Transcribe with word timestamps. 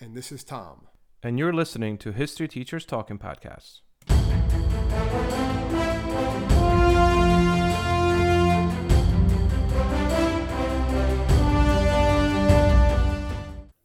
And 0.00 0.14
this 0.14 0.30
is 0.30 0.44
Tom. 0.44 0.86
and 1.24 1.40
you're 1.40 1.52
listening 1.52 1.98
to 1.98 2.12
History 2.12 2.46
Teachers 2.46 2.86
Talking 2.86 3.18
Podcasts. 3.18 3.80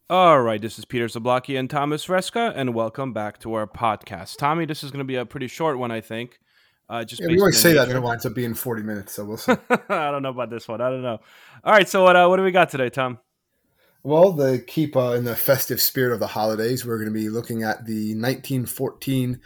All 0.09 0.41
right, 0.41 0.61
this 0.61 0.77
is 0.77 0.85
Peter 0.85 1.07
Zablocki 1.07 1.57
and 1.57 1.67
Thomas 1.67 2.05
Reska, 2.05 2.53
and 2.55 2.75
welcome 2.75 3.13
back 3.13 3.39
to 3.39 3.55
our 3.55 3.65
podcast. 3.65 4.37
Tommy, 4.37 4.65
this 4.65 4.83
is 4.83 4.91
going 4.91 4.99
to 4.99 5.05
be 5.05 5.15
a 5.15 5.25
pretty 5.25 5.47
short 5.47 5.79
one, 5.79 5.89
I 5.89 6.01
think. 6.01 6.39
Uh, 6.87 7.03
just 7.03 7.23
Yeah, 7.23 7.29
we 7.29 7.39
always 7.39 7.57
say 7.57 7.73
that, 7.73 7.87
and 7.87 7.97
it 7.97 8.01
winds 8.03 8.23
up 8.23 8.35
being 8.35 8.53
40 8.53 8.83
minutes, 8.83 9.13
so 9.13 9.25
we'll 9.25 9.37
see. 9.37 9.53
I 9.89 10.11
don't 10.11 10.21
know 10.21 10.29
about 10.29 10.51
this 10.51 10.67
one. 10.67 10.79
I 10.81 10.91
don't 10.91 11.01
know. 11.01 11.19
All 11.63 11.73
right, 11.73 11.89
so 11.89 12.03
what 12.03 12.15
uh, 12.15 12.27
what 12.27 12.37
do 12.37 12.43
we 12.43 12.51
got 12.51 12.69
today, 12.69 12.91
Tom? 12.91 13.17
Well, 14.03 14.35
to 14.35 14.59
keep 14.59 14.95
uh, 14.95 15.11
in 15.13 15.23
the 15.23 15.35
festive 15.35 15.81
spirit 15.81 16.13
of 16.13 16.19
the 16.19 16.27
holidays, 16.27 16.85
we're 16.85 16.97
going 16.97 17.11
to 17.13 17.19
be 17.19 17.29
looking 17.29 17.63
at 17.63 17.85
the 17.85 18.13
1914 18.15 19.39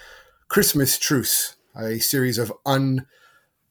Christmas 0.48 0.98
Truce, 0.98 1.56
a 1.76 2.00
series 2.00 2.38
of 2.38 2.52
un 2.66 3.06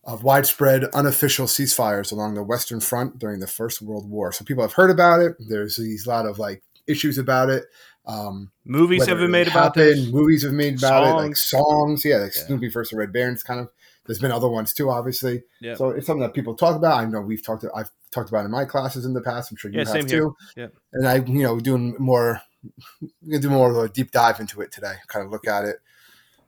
of 0.05 0.22
widespread 0.22 0.84
unofficial 0.94 1.46
ceasefires 1.46 2.12
along 2.12 2.34
the 2.34 2.42
Western 2.42 2.78
Front 2.78 3.19
during 3.19 3.41
the 3.41 3.46
First 3.48 3.83
World 3.83 4.08
War. 4.08 4.30
So 4.30 4.44
people 4.44 4.62
have 4.62 4.74
heard 4.74 4.91
about 4.91 5.20
it. 5.20 5.34
There's 5.41 5.77
these 5.77 6.06
lot 6.06 6.27
of 6.27 6.38
like 6.38 6.62
issues 6.86 7.18
about 7.18 7.50
it. 7.50 7.64
Um, 8.06 8.52
Movies 8.64 9.05
have 9.06 9.16
been 9.18 9.27
it 9.27 9.30
made 9.30 9.48
about 9.48 9.77
happened, 9.77 9.98
this. 10.05 10.12
Movies 10.12 10.44
have 10.44 10.52
made 10.52 10.78
about 10.78 11.02
it, 11.02 11.12
like 11.14 11.36
Songs. 11.36 12.02
songs. 12.02 12.05
Yeah, 12.05 12.18
like 12.18 12.36
Yeah. 12.36 12.42
Snoopy 12.46 12.68
versus 12.68 12.91
the 12.92 12.98
Red 12.98 13.12
Baron's 13.12 13.42
kind 13.42 13.58
of. 13.58 13.68
There's 14.06 14.18
been 14.18 14.32
other 14.32 14.48
ones 14.48 14.72
too, 14.72 14.90
obviously. 14.90 15.42
Yeah. 15.60 15.74
So 15.74 15.90
it's 15.90 16.06
something 16.06 16.22
that 16.22 16.34
people 16.34 16.54
talk 16.54 16.76
about. 16.76 17.00
I 17.00 17.04
know 17.04 17.20
we've 17.20 17.44
talked. 17.44 17.64
I've 17.74 17.90
talked 18.10 18.28
about 18.28 18.42
it 18.42 18.46
in 18.46 18.50
my 18.50 18.64
classes 18.64 19.04
in 19.04 19.14
the 19.14 19.20
past. 19.20 19.50
I'm 19.50 19.56
sure 19.56 19.70
you 19.70 19.78
Yeah, 19.78 19.84
have 19.84 19.92
same 19.92 20.06
too. 20.06 20.34
Yeah. 20.56 20.68
And 20.92 21.08
I, 21.08 21.16
you 21.16 21.42
know, 21.42 21.60
doing 21.60 21.96
more. 21.98 22.40
We're 23.00 23.08
gonna 23.30 23.42
do 23.42 23.50
more 23.50 23.70
of 23.70 23.77
a 23.77 23.88
deep 23.88 24.10
dive 24.10 24.40
into 24.40 24.60
it 24.60 24.72
today. 24.72 24.94
Kind 25.08 25.24
of 25.24 25.30
look 25.30 25.46
at 25.46 25.64
it. 25.64 25.77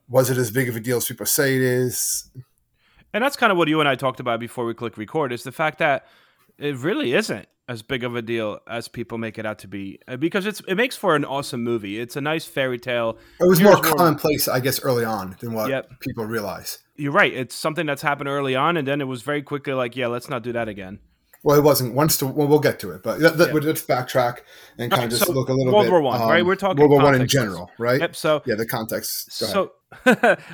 Was 0.08 0.30
it 0.30 0.38
as 0.38 0.50
big 0.50 0.68
of 0.68 0.76
a 0.76 0.80
deal 0.80 0.96
as 0.96 1.04
people 1.04 1.26
say 1.26 1.56
it 1.56 1.62
is? 1.62 2.30
And 3.12 3.22
that's 3.22 3.36
kind 3.36 3.52
of 3.52 3.58
what 3.58 3.68
you 3.68 3.80
and 3.80 3.88
I 3.88 3.94
talked 3.94 4.20
about 4.20 4.40
before 4.40 4.64
we 4.64 4.74
click 4.74 4.96
record 4.96 5.32
is 5.32 5.42
the 5.42 5.52
fact 5.52 5.78
that 5.78 6.06
it 6.58 6.76
really 6.76 7.14
isn't 7.14 7.46
as 7.68 7.82
big 7.82 8.02
of 8.02 8.16
a 8.16 8.22
deal 8.22 8.58
as 8.66 8.88
people 8.88 9.18
make 9.18 9.38
it 9.38 9.44
out 9.44 9.58
to 9.58 9.68
be 9.68 9.98
Uh, 10.08 10.16
because 10.16 10.46
it's 10.46 10.60
it 10.66 10.74
makes 10.74 10.96
for 10.96 11.14
an 11.14 11.24
awesome 11.24 11.62
movie. 11.62 12.00
It's 12.00 12.16
a 12.16 12.20
nice 12.20 12.46
fairy 12.46 12.78
tale. 12.78 13.18
It 13.40 13.44
was 13.46 13.58
Here's 13.58 13.70
more 13.74 13.82
commonplace, 13.82 14.48
I 14.48 14.60
guess, 14.60 14.82
early 14.82 15.04
on 15.04 15.36
than 15.40 15.52
what 15.52 15.68
Yep. 15.68 16.00
people 16.00 16.24
realize. 16.24 16.78
You're 16.96 17.12
right. 17.12 17.32
It's 17.32 17.54
something 17.54 17.86
that's 17.86 18.02
happened 18.02 18.28
early 18.28 18.56
on, 18.56 18.76
and 18.76 18.88
then 18.88 19.00
it 19.00 19.04
was 19.06 19.22
very 19.22 19.42
quickly 19.42 19.72
like, 19.74 19.94
yeah, 19.96 20.06
let's 20.08 20.28
not 20.28 20.42
do 20.42 20.52
that 20.52 20.68
again. 20.68 20.98
Well, 21.44 21.56
it 21.56 21.62
wasn't 21.62 21.94
once 21.94 22.16
to. 22.18 22.26
Well, 22.26 22.48
we'll 22.48 22.58
get 22.58 22.80
to 22.80 22.90
it, 22.90 23.02
but 23.04 23.20
Yeah. 23.20 23.28
let's 23.28 23.82
backtrack 23.82 24.38
and 24.76 24.90
kind 24.90 25.04
of 25.04 25.10
just 25.10 25.24
so 25.24 25.32
look 25.32 25.48
a 25.48 25.52
little 25.52 25.72
World 25.72 25.84
bit. 25.84 25.92
World 25.92 26.02
War 26.04 26.12
One, 26.18 26.28
right? 26.28 26.40
um, 26.40 26.46
We're 26.48 26.56
talking 26.56 26.78
World 26.80 26.90
War 26.90 27.02
One 27.02 27.14
in 27.20 27.28
general, 27.28 27.70
right? 27.78 28.00
Yep. 28.00 28.16
So 28.16 28.42
Yeah, 28.44 28.56
the 28.56 28.66
context. 28.66 29.32
So 29.32 29.72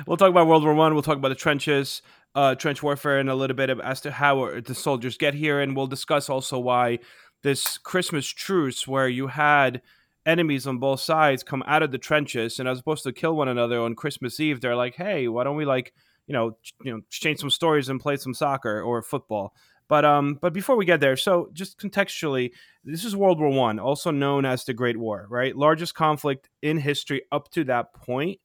we'll 0.05 0.17
talk 0.17 0.29
about 0.29 0.45
World 0.47 0.63
War 0.63 0.75
One. 0.75 0.93
We'll 0.93 1.01
talk 1.01 1.17
about 1.17 1.29
the 1.29 1.35
trenches, 1.35 2.01
uh, 2.35 2.55
trench 2.55 2.83
warfare, 2.83 3.19
and 3.19 3.29
a 3.29 3.35
little 3.35 3.55
bit 3.55 3.69
of, 3.69 3.79
as 3.79 4.01
to 4.01 4.11
how 4.11 4.59
the 4.59 4.75
soldiers 4.75 5.17
get 5.17 5.33
here, 5.33 5.61
and 5.61 5.75
we'll 5.75 5.87
discuss 5.87 6.29
also 6.29 6.59
why 6.59 6.99
this 7.43 7.77
Christmas 7.77 8.27
truce, 8.27 8.87
where 8.87 9.07
you 9.07 9.27
had 9.27 9.81
enemies 10.25 10.67
on 10.67 10.79
both 10.79 10.99
sides 10.99 11.43
come 11.43 11.63
out 11.67 11.83
of 11.83 11.91
the 11.91 11.97
trenches, 11.97 12.59
and 12.59 12.67
as 12.67 12.79
opposed 12.79 13.03
to 13.03 13.13
kill 13.13 13.35
one 13.35 13.47
another 13.47 13.79
on 13.79 13.95
Christmas 13.95 14.39
Eve, 14.39 14.59
they're 14.59 14.75
like, 14.75 14.95
"Hey, 14.95 15.27
why 15.27 15.43
don't 15.43 15.55
we 15.55 15.65
like, 15.65 15.93
you 16.27 16.33
know, 16.33 16.51
ch- 16.63 16.73
you 16.83 16.91
know, 16.91 16.97
exchange 16.97 17.39
some 17.39 17.49
stories 17.49 17.89
and 17.89 17.99
play 17.99 18.17
some 18.17 18.33
soccer 18.33 18.81
or 18.81 19.01
football?" 19.01 19.53
But 19.87 20.03
um, 20.03 20.39
but 20.41 20.51
before 20.51 20.75
we 20.75 20.85
get 20.85 20.99
there, 20.99 21.15
so 21.15 21.49
just 21.53 21.79
contextually, 21.79 22.51
this 22.83 23.05
is 23.05 23.15
World 23.15 23.39
War 23.39 23.49
One, 23.49 23.79
also 23.79 24.09
known 24.11 24.43
as 24.43 24.65
the 24.65 24.73
Great 24.73 24.97
War, 24.97 25.27
right? 25.29 25.55
Largest 25.55 25.93
conflict 25.93 26.49
in 26.61 26.77
history 26.77 27.21
up 27.31 27.51
to 27.51 27.63
that 27.65 27.93
point. 27.93 28.39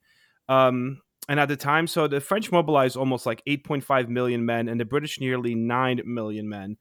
Um, 0.49 1.00
and 1.31 1.39
at 1.41 1.49
the 1.49 1.57
time, 1.57 1.87
so 1.87 2.07
the 2.09 2.21
French 2.21 2.51
mobilized 2.53 2.97
almost 2.97 3.25
like 3.25 3.41
8.5 3.47 4.09
million 4.09 4.45
men, 4.45 4.69
and 4.69 4.79
the 4.81 4.85
British 4.85 5.19
nearly 5.21 5.55
9 5.55 6.03
million 6.05 6.49
men. 6.49 6.77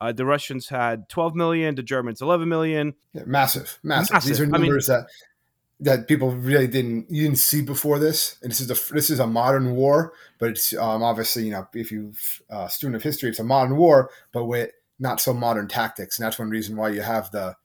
Uh, 0.00 0.12
the 0.12 0.26
Russians 0.26 0.68
had 0.68 1.08
12 1.08 1.34
million, 1.34 1.74
the 1.74 1.82
Germans 1.82 2.20
11 2.20 2.46
million. 2.48 2.94
Yeah, 3.14 3.22
massive, 3.26 3.78
massive, 3.82 4.22
These 4.22 4.38
Massive. 4.38 4.40
are 4.52 4.54
I 4.54 4.58
mean- 4.58 4.68
numbers 4.68 4.86
that 4.86 5.06
that 5.80 6.06
people 6.06 6.30
really 6.30 6.68
didn't 6.68 7.10
you 7.10 7.24
didn't 7.24 7.38
see 7.38 7.60
before 7.60 7.98
this. 7.98 8.36
And 8.42 8.50
this 8.50 8.60
is 8.60 8.70
a 8.70 8.94
this 8.94 9.10
is 9.10 9.18
a 9.18 9.26
modern 9.26 9.74
war, 9.74 10.12
but 10.38 10.50
it's 10.50 10.72
um, 10.76 11.02
obviously 11.02 11.44
you 11.46 11.50
know 11.50 11.66
if 11.74 11.90
you 11.90 12.12
uh, 12.50 12.68
student 12.68 12.96
of 12.96 13.02
history, 13.02 13.28
it's 13.30 13.40
a 13.40 13.44
modern 13.44 13.76
war, 13.76 14.10
but 14.32 14.44
with 14.44 14.70
not 15.00 15.20
so 15.20 15.34
modern 15.34 15.66
tactics. 15.66 16.18
And 16.18 16.24
that's 16.26 16.38
one 16.38 16.48
reason 16.50 16.76
why 16.76 16.90
you 16.90 17.00
have 17.02 17.30
the 17.32 17.56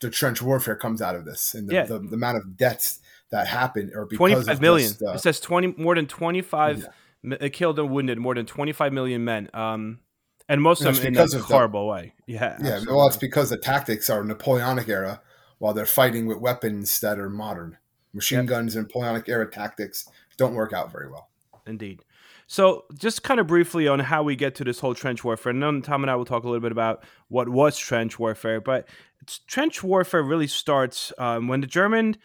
the 0.00 0.10
trench 0.10 0.42
warfare 0.42 0.74
comes 0.74 1.00
out 1.00 1.14
of 1.14 1.24
this, 1.24 1.54
and 1.54 1.68
the, 1.68 1.74
Yeah. 1.74 1.84
the, 1.84 1.98
the 2.00 2.14
amount 2.16 2.38
of 2.38 2.56
deaths 2.56 2.98
that 3.32 3.48
happened 3.48 3.90
or 3.94 4.06
because 4.06 4.18
25 4.18 4.48
of 4.48 4.60
million. 4.60 4.88
just, 4.90 5.02
uh, 5.02 5.10
it 5.12 5.18
says 5.20 5.40
20 5.40 5.74
more 5.76 5.94
than 5.96 6.06
25 6.06 6.86
Yeah. 7.22 7.48
killed 7.48 7.78
and 7.78 7.90
wounded, 7.90 8.18
more 8.18 8.34
than 8.34 8.46
25 8.46 8.92
million 8.92 9.24
men. 9.24 9.48
Um, 9.52 9.98
and 10.48 10.60
most 10.62 10.80
And 10.80 10.90
of 10.90 10.96
them 11.02 11.06
in 11.14 11.18
a 11.18 11.22
of 11.24 11.30
the- 11.30 11.38
horrible 11.40 11.88
way. 11.88 12.14
Yeah. 12.26 12.56
Yeah, 12.60 12.72
absolutely. 12.74 12.94
well, 12.94 13.06
it's 13.08 13.16
because 13.16 13.50
the 13.50 13.56
tactics 13.56 14.08
are 14.10 14.22
Napoleonic 14.24 14.88
era, 14.88 15.20
while 15.58 15.72
they're 15.72 15.86
fighting 15.86 16.26
with 16.26 16.38
weapons 16.38 17.00
that 17.00 17.18
are 17.18 17.30
modern. 17.30 17.78
Machine 18.12 18.40
Yep. 18.40 18.46
guns 18.46 18.76
and 18.76 18.86
Napoleonic 18.86 19.28
era 19.28 19.50
tactics 19.50 20.08
don't 20.36 20.54
work 20.54 20.72
out 20.72 20.92
very 20.92 21.08
well. 21.08 21.30
Indeed. 21.66 22.02
So, 22.48 22.84
just 22.98 23.22
kind 23.22 23.40
of 23.40 23.46
briefly 23.46 23.88
on 23.88 24.00
how 24.00 24.22
we 24.24 24.36
get 24.36 24.54
to 24.56 24.64
this 24.64 24.80
whole 24.80 24.94
trench 24.94 25.24
warfare, 25.24 25.50
and 25.50 25.62
then 25.62 25.80
Tom 25.80 26.02
and 26.02 26.10
I 26.10 26.16
will 26.16 26.24
talk 26.26 26.42
a 26.44 26.46
little 26.48 26.60
bit 26.60 26.72
about 26.72 27.02
what 27.28 27.48
was 27.48 27.78
trench 27.78 28.18
warfare. 28.18 28.60
But 28.60 28.86
it's, 29.22 29.38
trench 29.46 29.82
warfare 29.82 30.22
really 30.22 30.48
starts 30.48 31.12
um, 31.16 31.48
when 31.48 31.60
the 31.62 31.66
German 31.66 32.16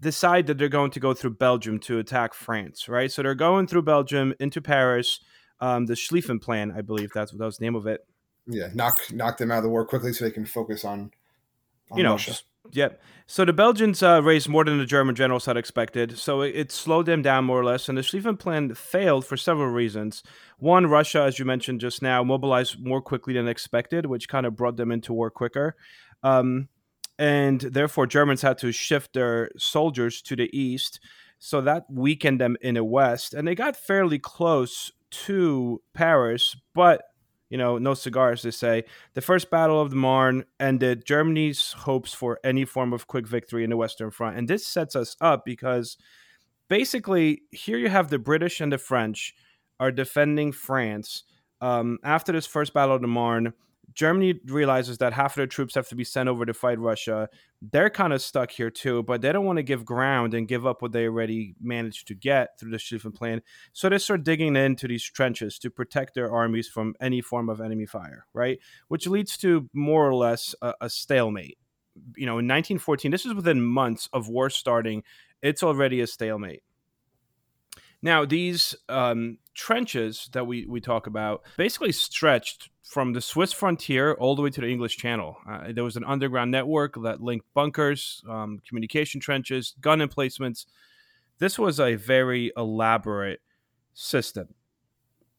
decide 0.00 0.46
that 0.46 0.58
they're 0.58 0.68
going 0.68 0.90
to 0.92 1.00
go 1.00 1.14
through 1.14 1.34
Belgium 1.34 1.78
to 1.80 1.98
attack 1.98 2.34
France, 2.34 2.88
right? 2.88 3.12
So 3.12 3.22
they're 3.22 3.34
going 3.34 3.66
through 3.66 3.82
Belgium 3.82 4.34
into 4.40 4.60
Paris. 4.60 5.20
Um, 5.60 5.86
the 5.86 5.94
Schlieffen 5.94 6.40
Plan, 6.40 6.72
I 6.74 6.80
believe 6.80 7.10
that's 7.14 7.32
what 7.32 7.38
that 7.38 7.44
was 7.44 7.58
the 7.58 7.64
name 7.64 7.74
of 7.74 7.86
it. 7.86 8.06
Yeah, 8.46 8.68
knock 8.74 8.96
knock 9.12 9.36
them 9.36 9.50
out 9.50 9.58
of 9.58 9.64
the 9.64 9.68
war 9.68 9.84
quickly 9.84 10.12
so 10.12 10.24
they 10.24 10.30
can 10.30 10.46
focus 10.46 10.84
on, 10.84 11.10
on 11.90 11.98
you 11.98 12.02
know, 12.02 12.12
Russia. 12.12 12.36
yep. 12.72 13.00
So 13.26 13.44
the 13.44 13.52
Belgians 13.52 14.02
uh, 14.02 14.22
raised 14.22 14.48
more 14.48 14.64
than 14.64 14.78
the 14.78 14.86
German 14.86 15.14
generals 15.14 15.44
had 15.44 15.56
expected, 15.56 16.18
so 16.18 16.40
it, 16.40 16.56
it 16.56 16.72
slowed 16.72 17.06
them 17.06 17.22
down 17.22 17.44
more 17.44 17.60
or 17.60 17.64
less. 17.64 17.88
And 17.88 17.96
the 17.96 18.02
Schlieffen 18.02 18.38
Plan 18.38 18.74
failed 18.74 19.26
for 19.26 19.36
several 19.36 19.68
reasons. 19.68 20.22
One, 20.58 20.86
Russia, 20.86 21.22
as 21.22 21.38
you 21.38 21.44
mentioned 21.44 21.80
just 21.80 22.00
now, 22.00 22.24
mobilized 22.24 22.84
more 22.84 23.02
quickly 23.02 23.34
than 23.34 23.46
expected, 23.46 24.06
which 24.06 24.28
kind 24.28 24.46
of 24.46 24.56
brought 24.56 24.76
them 24.76 24.90
into 24.90 25.12
war 25.12 25.30
quicker. 25.30 25.76
Um, 26.22 26.68
and 27.20 27.60
therefore, 27.60 28.06
Germans 28.06 28.40
had 28.40 28.56
to 28.58 28.72
shift 28.72 29.12
their 29.12 29.50
soldiers 29.58 30.22
to 30.22 30.34
the 30.34 30.48
east, 30.58 31.00
so 31.38 31.60
that 31.60 31.84
weakened 31.90 32.40
them 32.40 32.56
in 32.62 32.76
the 32.76 32.82
west. 32.84 33.34
And 33.34 33.46
they 33.46 33.54
got 33.54 33.76
fairly 33.76 34.18
close 34.18 34.90
to 35.10 35.82
Paris, 35.92 36.56
but 36.74 37.02
you 37.50 37.58
know, 37.58 37.76
no 37.76 37.92
cigars, 37.92 38.42
they 38.42 38.50
say. 38.50 38.84
The 39.12 39.20
first 39.20 39.50
Battle 39.50 39.82
of 39.82 39.90
the 39.90 39.96
Marne 39.96 40.44
ended 40.58 41.04
Germany's 41.04 41.72
hopes 41.72 42.14
for 42.14 42.38
any 42.42 42.64
form 42.64 42.94
of 42.94 43.06
quick 43.06 43.26
victory 43.26 43.64
in 43.64 43.70
the 43.70 43.76
Western 43.76 44.10
Front. 44.10 44.38
And 44.38 44.48
this 44.48 44.66
sets 44.66 44.96
us 44.96 45.16
up 45.20 45.44
because 45.44 45.98
basically, 46.68 47.42
here 47.50 47.76
you 47.76 47.90
have 47.90 48.08
the 48.08 48.18
British 48.18 48.60
and 48.60 48.72
the 48.72 48.78
French 48.78 49.34
are 49.78 49.92
defending 49.92 50.52
France. 50.52 51.24
Um, 51.60 51.98
after 52.02 52.32
this 52.32 52.46
first 52.46 52.72
Battle 52.72 52.94
of 52.94 53.02
the 53.02 53.08
Marne, 53.08 53.52
Germany 53.94 54.40
realizes 54.46 54.98
that 54.98 55.12
half 55.12 55.32
of 55.32 55.36
their 55.36 55.46
troops 55.46 55.74
have 55.74 55.88
to 55.88 55.96
be 55.96 56.04
sent 56.04 56.28
over 56.28 56.46
to 56.46 56.54
fight 56.54 56.78
Russia. 56.78 57.28
They're 57.60 57.90
kind 57.90 58.12
of 58.12 58.22
stuck 58.22 58.50
here 58.50 58.70
too, 58.70 59.02
but 59.02 59.20
they 59.20 59.32
don't 59.32 59.44
want 59.44 59.56
to 59.58 59.62
give 59.62 59.84
ground 59.84 60.34
and 60.34 60.46
give 60.46 60.66
up 60.66 60.82
what 60.82 60.92
they 60.92 61.06
already 61.06 61.54
managed 61.60 62.06
to 62.08 62.14
get 62.14 62.58
through 62.58 62.70
the 62.70 62.76
Schlieffen 62.76 63.14
Plan. 63.14 63.42
So 63.72 63.88
they 63.88 63.98
start 63.98 64.24
digging 64.24 64.56
into 64.56 64.86
these 64.86 65.04
trenches 65.04 65.58
to 65.58 65.70
protect 65.70 66.14
their 66.14 66.32
armies 66.32 66.68
from 66.68 66.94
any 67.00 67.20
form 67.20 67.48
of 67.48 67.60
enemy 67.60 67.86
fire, 67.86 68.26
right? 68.32 68.58
Which 68.88 69.06
leads 69.06 69.36
to 69.38 69.68
more 69.72 70.08
or 70.08 70.14
less 70.14 70.54
a, 70.62 70.74
a 70.80 70.90
stalemate. 70.90 71.58
You 72.16 72.26
know, 72.26 72.34
in 72.34 72.46
1914, 72.46 73.10
this 73.10 73.26
is 73.26 73.34
within 73.34 73.62
months 73.62 74.08
of 74.12 74.28
war 74.28 74.48
starting, 74.50 75.02
it's 75.42 75.62
already 75.62 76.00
a 76.00 76.06
stalemate. 76.06 76.62
Now, 78.02 78.24
these 78.24 78.74
um, 78.88 79.38
trenches 79.60 80.30
that 80.32 80.46
we, 80.46 80.64
we 80.66 80.80
talk 80.80 81.06
about 81.06 81.42
basically 81.58 81.92
stretched 81.92 82.70
from 82.82 83.12
the 83.12 83.20
Swiss 83.20 83.52
frontier 83.52 84.14
all 84.14 84.34
the 84.34 84.40
way 84.40 84.48
to 84.48 84.60
the 84.62 84.66
English 84.66 84.96
Channel. 84.96 85.36
Uh, 85.48 85.70
there 85.72 85.84
was 85.84 85.96
an 85.96 86.04
underground 86.04 86.50
network 86.50 86.94
that 87.02 87.20
linked 87.20 87.46
bunkers, 87.52 88.22
um, 88.26 88.62
communication 88.66 89.20
trenches, 89.20 89.74
gun 89.78 90.00
emplacements. 90.00 90.64
This 91.38 91.58
was 91.58 91.78
a 91.78 91.94
very 91.94 92.52
elaborate 92.56 93.40
system. 93.92 94.54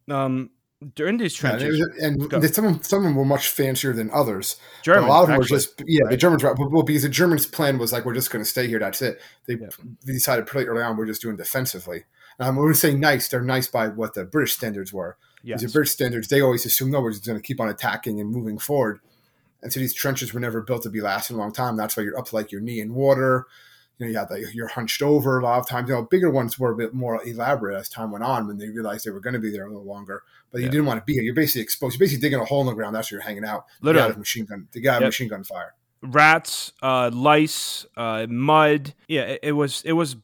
Um, 0.07 0.51
during 0.95 1.17
these 1.17 1.33
trenches, 1.33 1.79
yeah, 1.79 2.07
and, 2.07 2.33
and 2.33 2.55
some 2.55 2.65
of 2.65 2.73
them, 2.73 2.83
some 2.83 2.99
of 2.99 3.05
them 3.05 3.15
were 3.15 3.25
much 3.25 3.49
fancier 3.49 3.93
than 3.93 4.09
others. 4.11 4.55
German, 4.83 5.05
a 5.05 5.07
lot 5.07 5.21
of 5.23 5.27
them 5.29 5.39
actually, 5.39 5.55
were 5.55 5.59
just 5.59 5.83
yeah. 5.85 6.01
right? 6.03 6.11
The 6.11 6.17
Germans 6.17 6.43
were 6.43 6.69
well 6.69 6.83
because 6.83 7.03
the 7.03 7.09
Germans' 7.09 7.45
plan 7.45 7.77
was 7.77 7.91
like 7.91 8.05
we're 8.05 8.15
just 8.15 8.31
going 8.31 8.43
to 8.43 8.49
stay 8.49 8.67
here. 8.67 8.79
That's 8.79 9.01
it. 9.01 9.19
They, 9.47 9.55
Yeah. 9.55 9.67
they 10.05 10.13
decided 10.13 10.47
pretty 10.47 10.67
early 10.67 10.81
on 10.81 10.97
we're 10.97 11.05
just 11.05 11.21
doing 11.21 11.37
defensively. 11.37 12.05
Um, 12.39 12.55
when 12.55 12.65
we 12.67 12.73
say 12.73 12.93
nice, 12.93 13.27
they're 13.27 13.41
nice 13.41 13.67
by 13.67 13.87
what 13.89 14.13
the 14.13 14.23
British 14.25 14.53
standards 14.53 14.91
were. 14.91 15.17
Yes. 15.43 15.61
The 15.61 15.69
British 15.69 15.91
standards, 15.91 16.27
they 16.27 16.41
always 16.41 16.65
assume 16.65 16.91
no, 16.91 17.01
we're 17.01 17.11
just 17.11 17.25
going 17.25 17.37
to 17.39 17.43
keep 17.45 17.59
on 17.59 17.69
attacking 17.69 18.19
and 18.19 18.29
moving 18.31 18.57
forward. 18.57 18.99
And 19.63 19.71
so 19.71 19.79
these 19.79 19.93
trenches 19.93 20.33
were 20.33 20.39
never 20.39 20.61
built 20.61 20.83
to 20.83 20.89
be 20.89 21.01
lasting 21.01 21.35
a 21.35 21.39
long 21.39 21.51
time. 21.53 21.75
That's 21.77 21.95
why 21.95 22.03
you're 22.03 22.17
up 22.17 22.25
to 22.27 22.35
like 22.35 22.51
your 22.51 22.61
knee 22.61 22.79
in 22.79 22.93
water. 22.93 23.45
You 23.99 24.05
know, 24.07 24.11
you 24.11 24.17
had 24.17 24.31
like 24.31 24.53
you're 24.55 24.67
hunched 24.67 25.03
over 25.03 25.39
a 25.39 25.43
lot 25.43 25.59
of 25.59 25.67
times. 25.67 25.87
You 25.89 25.95
know, 25.95 26.01
bigger 26.03 26.31
ones 26.31 26.57
were 26.57 26.71
a 26.71 26.75
bit 26.75 26.93
more 26.95 27.21
elaborate 27.23 27.77
as 27.77 27.87
time 27.89 28.09
went 28.11 28.23
on 28.23 28.47
when 28.47 28.57
they 28.57 28.69
realized 28.69 29.05
they 29.05 29.11
were 29.11 29.19
going 29.19 29.35
to 29.35 29.39
be 29.39 29.51
there 29.51 29.65
a 29.65 29.69
little 29.69 29.83
longer. 29.85 30.23
But 30.51 30.59
you 30.61 30.65
Yeah. 30.65 30.71
didn't 30.71 30.85
want 30.87 30.99
to 31.01 31.05
be 31.05 31.13
here. 31.13 31.21
You're 31.21 31.35
basically 31.35 31.61
exposed. 31.61 31.95
You're 31.95 32.05
basically 32.05 32.21
digging 32.21 32.39
a 32.39 32.45
hole 32.45 32.61
in 32.61 32.67
the 32.67 32.73
ground. 32.73 32.95
That's 32.95 33.11
where 33.11 33.19
you're 33.19 33.27
hanging 33.27 33.45
out. 33.45 33.65
Literally. 33.81 34.05
out 34.05 34.11
of 34.11 34.17
machine 34.17 34.45
gun. 34.45 34.67
To 34.71 34.79
get 34.79 34.89
out 34.89 34.95
of 34.97 35.01
Yep. 35.01 35.07
machine 35.09 35.27
gun 35.27 35.43
fire. 35.43 35.73
rats, 36.03 36.71
uh, 36.81 37.11
lice, 37.13 37.85
uh, 37.95 38.25
mud. 38.27 38.95
Yeah, 39.07 39.21
it, 39.21 39.39
it 39.43 39.51
was 39.51 39.83
it 39.85 39.93
was 39.93 40.15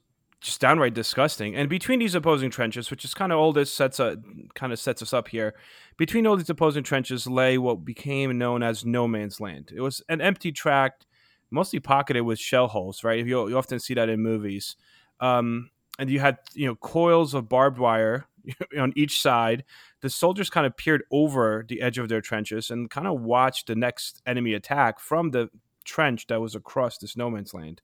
just 0.41 0.61
downright 0.61 0.93
disgusting. 0.93 1.55
And 1.55 1.69
between 1.69 1.99
these 1.99 2.15
opposing 2.15 2.49
trenches, 2.49 2.91
which 2.91 3.03
is 3.03 3.13
kind 3.13 3.31
of 3.31 3.39
all 3.39 3.53
this 3.53 3.71
sets 3.71 3.99
a 3.99 4.17
kind 4.53 4.71
of 4.71 4.79
sets 4.79 5.01
us 5.01 5.13
up 5.13 5.29
here, 5.29 5.55
between 5.97 6.27
all 6.27 6.35
these 6.35 6.49
opposing 6.49 6.83
trenches 6.83 7.27
lay 7.27 7.57
what 7.57 7.83
became 7.83 8.37
known 8.37 8.61
as 8.61 8.85
no 8.85 9.07
man's 9.07 9.39
land. 9.39 9.71
It 9.75 9.81
was 9.81 10.01
an 10.09 10.21
empty 10.21 10.51
tract, 10.51 11.05
mostly 11.49 11.79
pocketed 11.79 12.23
with 12.23 12.39
shell 12.39 12.67
holes. 12.67 13.03
Right, 13.03 13.25
you, 13.25 13.49
you 13.49 13.57
often 13.57 13.79
see 13.79 13.95
that 13.95 14.09
in 14.09 14.21
movies. 14.21 14.75
Um, 15.19 15.71
and 15.99 16.09
you 16.09 16.19
had 16.19 16.37
you 16.53 16.67
know 16.67 16.75
coils 16.75 17.33
of 17.33 17.49
barbed 17.49 17.79
wire 17.79 18.27
on 18.79 18.93
each 18.95 19.21
side. 19.21 19.63
The 20.01 20.09
soldiers 20.09 20.51
kind 20.51 20.67
of 20.67 20.77
peered 20.77 21.03
over 21.11 21.65
the 21.67 21.81
edge 21.81 21.97
of 21.97 22.09
their 22.09 22.21
trenches 22.21 22.69
and 22.69 22.89
kind 22.89 23.07
of 23.07 23.21
watched 23.21 23.67
the 23.67 23.75
next 23.75 24.21
enemy 24.27 24.53
attack 24.53 24.99
from 24.99 25.31
the 25.31 25.49
trench 25.83 26.27
that 26.27 26.41
was 26.41 26.53
across 26.53 26.99
this 26.99 27.17
no 27.17 27.31
man's 27.31 27.53
land. 27.53 27.81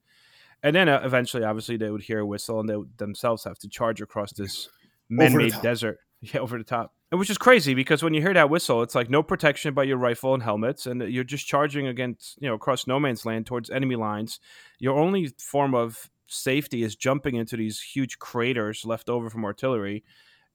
And 0.63 0.75
then 0.75 0.88
uh, 0.88 1.01
eventually, 1.04 1.44
obviously, 1.44 1.77
they 1.77 1.89
would 1.89 2.01
hear 2.01 2.19
a 2.19 2.25
whistle 2.25 2.60
and 2.60 2.69
they 2.69 2.77
would 2.77 2.98
themselves 2.98 3.44
have 3.44 3.60
to 3.60 3.69
charge 3.69 4.01
across 4.01 4.31
this 4.31 4.69
man-made 5.10 5.54
desert, 5.62 6.00
yeah, 6.21 6.39
over 6.39 6.57
the 6.57 6.63
top. 6.63 6.94
And 7.12 7.19
which 7.19 7.30
is 7.30 7.38
crazy 7.38 7.75
because 7.75 8.01
when 8.01 8.13
you 8.13 8.21
hear 8.21 8.33
that 8.33 8.50
whistle, 8.50 8.81
it's 8.81 8.95
like 8.95 9.10
no 9.10 9.21
protection 9.21 9.74
by 9.74 9.83
your 9.83 9.98
rifle 9.98 10.33
and 10.33 10.42
helmets, 10.42 10.88
and 10.88 11.01
you're 11.01 11.24
just 11.24 11.45
charging 11.45 11.86
against, 11.86 12.42
you 12.42 12.48
know, 12.48 12.56
across 12.56 12.88
no 12.88 13.00
man's 13.00 13.25
land 13.25 13.45
towards 13.45 13.69
enemy 13.69 13.95
lines. 13.95 14.39
Your 14.80 14.98
only 14.98 15.27
form 15.38 15.75
of 15.75 16.10
safety 16.27 16.81
is 16.81 16.95
jumping 16.95 17.36
into 17.36 17.56
these 17.56 17.80
huge 17.81 18.18
craters 18.18 18.83
left 18.86 19.09
over 19.09 19.30
from 19.30 19.45
artillery, 19.45 20.04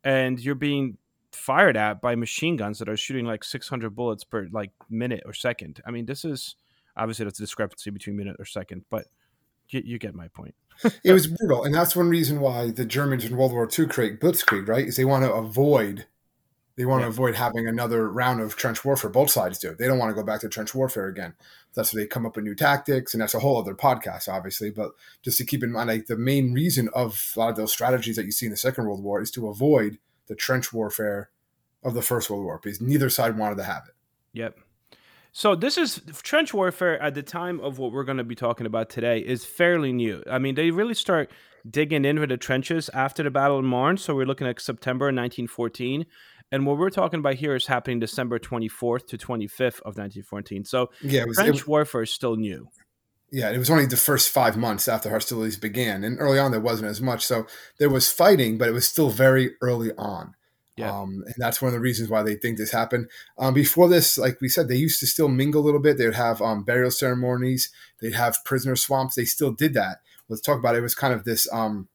and 0.03 0.41
you're 0.41 0.57
being 0.57 0.97
fired 1.33 1.77
at 1.77 2.01
by 2.01 2.17
machine 2.17 2.57
guns 2.57 2.79
that 2.79 2.89
are 2.89 2.97
shooting 2.97 3.27
like 3.27 3.45
600 3.45 3.95
bullets 3.95 4.25
per 4.25 4.49
like 4.51 4.73
minute 4.89 5.23
or 5.27 5.33
second. 5.33 5.81
I 5.87 5.91
mean, 5.91 6.07
this 6.07 6.25
is 6.25 6.57
obviously 6.97 7.25
that's 7.25 7.39
a 7.39 7.43
discrepancy 7.43 7.91
between 7.91 8.17
minute 8.17 8.37
or 8.39 8.45
second, 8.45 8.85
but 8.91 9.05
you, 9.71 9.83
you 9.85 9.99
get 9.99 10.15
my 10.15 10.29
point. 10.29 10.55
it 11.05 11.13
was 11.13 11.27
brutal, 11.27 11.65
and 11.65 11.75
that's 11.75 11.97
one 11.97 12.09
reason 12.09 12.41
why 12.41 12.71
the 12.71 12.85
Germans 12.85 13.25
in 13.25 13.37
World 13.37 13.53
War 13.53 13.69
II 13.77 13.87
create 13.87 14.21
Blitzkrieg, 14.21 14.69
right? 14.69 14.87
Is 14.87 14.97
they 14.97 15.05
want 15.05 15.25
to 15.25 15.33
avoid 15.33 16.07
they 16.77 16.85
want 16.85 17.01
Yeah. 17.01 17.07
to 17.07 17.11
avoid 17.11 17.35
having 17.35 17.67
another 17.67 18.09
round 18.09 18.41
of 18.41 18.55
trench 18.55 18.85
warfare. 18.85 19.11
Both 19.11 19.31
sides 19.31 19.59
do. 19.59 19.75
They 19.75 19.89
don't 19.89 19.99
want 19.99 20.11
to 20.11 20.15
go 20.15 20.23
back 20.23 20.43
to 20.43 20.49
trench 20.49 20.77
warfare 20.77 21.09
again. 21.09 21.35
That's 21.75 21.93
where 21.93 22.05
they 22.05 22.07
come 22.07 22.25
up 22.25 22.37
with 22.37 22.45
new 22.45 22.55
tactics, 22.55 23.13
and 23.13 23.21
that's 23.21 23.35
a 23.35 23.41
whole 23.41 23.59
other 23.59 23.75
podcast, 23.75 24.29
obviously. 24.29 24.71
But 24.71 24.93
just 25.21 25.39
to 25.39 25.45
keep 25.45 25.65
in 25.65 25.73
mind, 25.73 25.89
like 25.89 26.07
the 26.07 26.17
main 26.17 26.53
reason 26.53 26.89
of 26.95 27.33
a 27.35 27.41
lot 27.41 27.51
of 27.51 27.57
those 27.57 27.73
strategies 27.73 28.15
that 28.15 28.27
you 28.27 28.31
see 28.31 28.47
in 28.47 28.53
the 28.53 28.57
Second 28.57 28.87
World 28.87 29.03
War 29.03 29.21
is 29.21 29.33
to 29.33 29.49
avoid 29.49 29.99
the 30.29 30.37
trench 30.37 30.73
warfare 30.73 31.31
of 31.83 31.95
the 31.95 32.03
First 32.03 32.31
World 32.31 32.45
War, 32.45 32.61
because 32.63 32.81
neither 32.81 33.11
side 33.11 33.37
wanted 33.37 33.57
to 33.57 33.65
have 33.65 33.83
it. 33.89 33.95
Yep. 34.35 34.59
So 35.39 35.55
this 35.55 35.79
is 35.79 36.03
trench 36.25 36.53
warfare 36.53 37.01
at 37.01 37.15
the 37.15 37.23
time 37.23 37.61
of 37.61 37.79
what 37.79 37.93
we're 37.93 38.03
going 38.03 38.19
to 38.19 38.25
be 38.25 38.35
talking 38.35 38.67
about 38.67 38.91
today 38.91 39.21
is 39.21 39.45
fairly 39.45 39.93
new. 39.93 40.21
I 40.29 40.41
mean, 40.41 40.57
they 40.57 40.73
really 40.73 40.95
start 40.95 41.31
digging 41.71 42.05
into 42.05 42.27
the 42.27 42.37
trenches 42.37 42.91
after 42.93 43.23
the 43.23 43.31
Battle 43.31 43.61
of 43.61 43.65
Marne. 43.65 43.99
So 43.99 44.17
we're 44.17 44.27
looking 44.27 44.49
at 44.49 44.61
September 44.61 45.05
1914. 45.05 46.07
And 46.51 46.67
what 46.67 46.77
we're 46.77 46.91
talking 46.91 47.21
about 47.21 47.37
here 47.37 47.55
is 47.55 47.69
happening 47.69 48.01
December 48.01 48.41
24th 48.41 49.07
to 49.07 49.17
25th 49.17 49.79
of 49.83 49.97
1914. 49.97 50.65
So 50.65 50.91
Yeah, 51.03 51.25
was, 51.25 51.37
trench 51.37 51.53
was 51.53 51.67
warfare 51.69 52.03
is 52.03 52.11
still 52.11 52.35
new. 52.35 52.67
yeah, 53.31 53.53
it 53.53 53.59
was 53.59 53.71
only 53.71 53.87
the 53.87 53.97
first 53.97 54.31
five 54.31 54.57
months 54.57 54.89
after 54.89 55.09
hostilities 55.09 55.57
began, 55.57 56.03
and 56.03 56.19
early 56.19 56.41
on 56.41 56.51
there 56.51 56.59
wasn't 56.59 56.91
as 56.91 57.01
much. 57.01 57.25
So 57.25 57.47
there 57.79 57.91
was 57.91 58.11
fighting, 58.11 58.59
but 58.59 58.67
it 58.67 58.73
was 58.73 58.89
still 58.89 59.11
very 59.11 59.53
early 59.63 59.93
on. 59.97 60.35
Yeah. 60.79 60.97
Um, 60.97 61.25
and 61.27 61.35
that's 61.39 61.61
one 61.61 61.69
of 61.69 61.73
the 61.73 61.81
reasons 61.81 62.09
why 62.09 62.23
they 62.23 62.37
think 62.37 62.57
this 62.57 62.71
happened. 62.71 63.09
Um, 63.37 63.53
before 63.55 63.89
this, 63.89 64.17
like 64.17 64.41
we 64.41 64.49
said, 64.49 64.69
they 64.69 64.77
used 64.77 65.01
to 65.01 65.07
still 65.07 65.29
mingle 65.29 65.63
a 65.63 65.65
little 65.65 65.81
bit. 65.81 65.99
They 65.99 66.07
would 66.07 66.15
have 66.15 66.41
um, 66.41 66.63
burial 66.63 66.91
ceremonies. 66.91 67.71
They'd 68.01 68.15
have 68.15 68.45
prisoner 68.45 68.77
swamps. 68.77 69.17
They 69.17 69.25
still 69.25 69.51
did 69.51 69.75
that. 69.75 69.99
Let's 70.29 70.43
talk 70.43 70.59
about 70.59 70.75
it. 70.75 70.79
It 70.79 70.83
was 70.83 70.95
kind 70.95 71.13
of 71.13 71.25
this 71.25 71.53
um, 71.53 71.89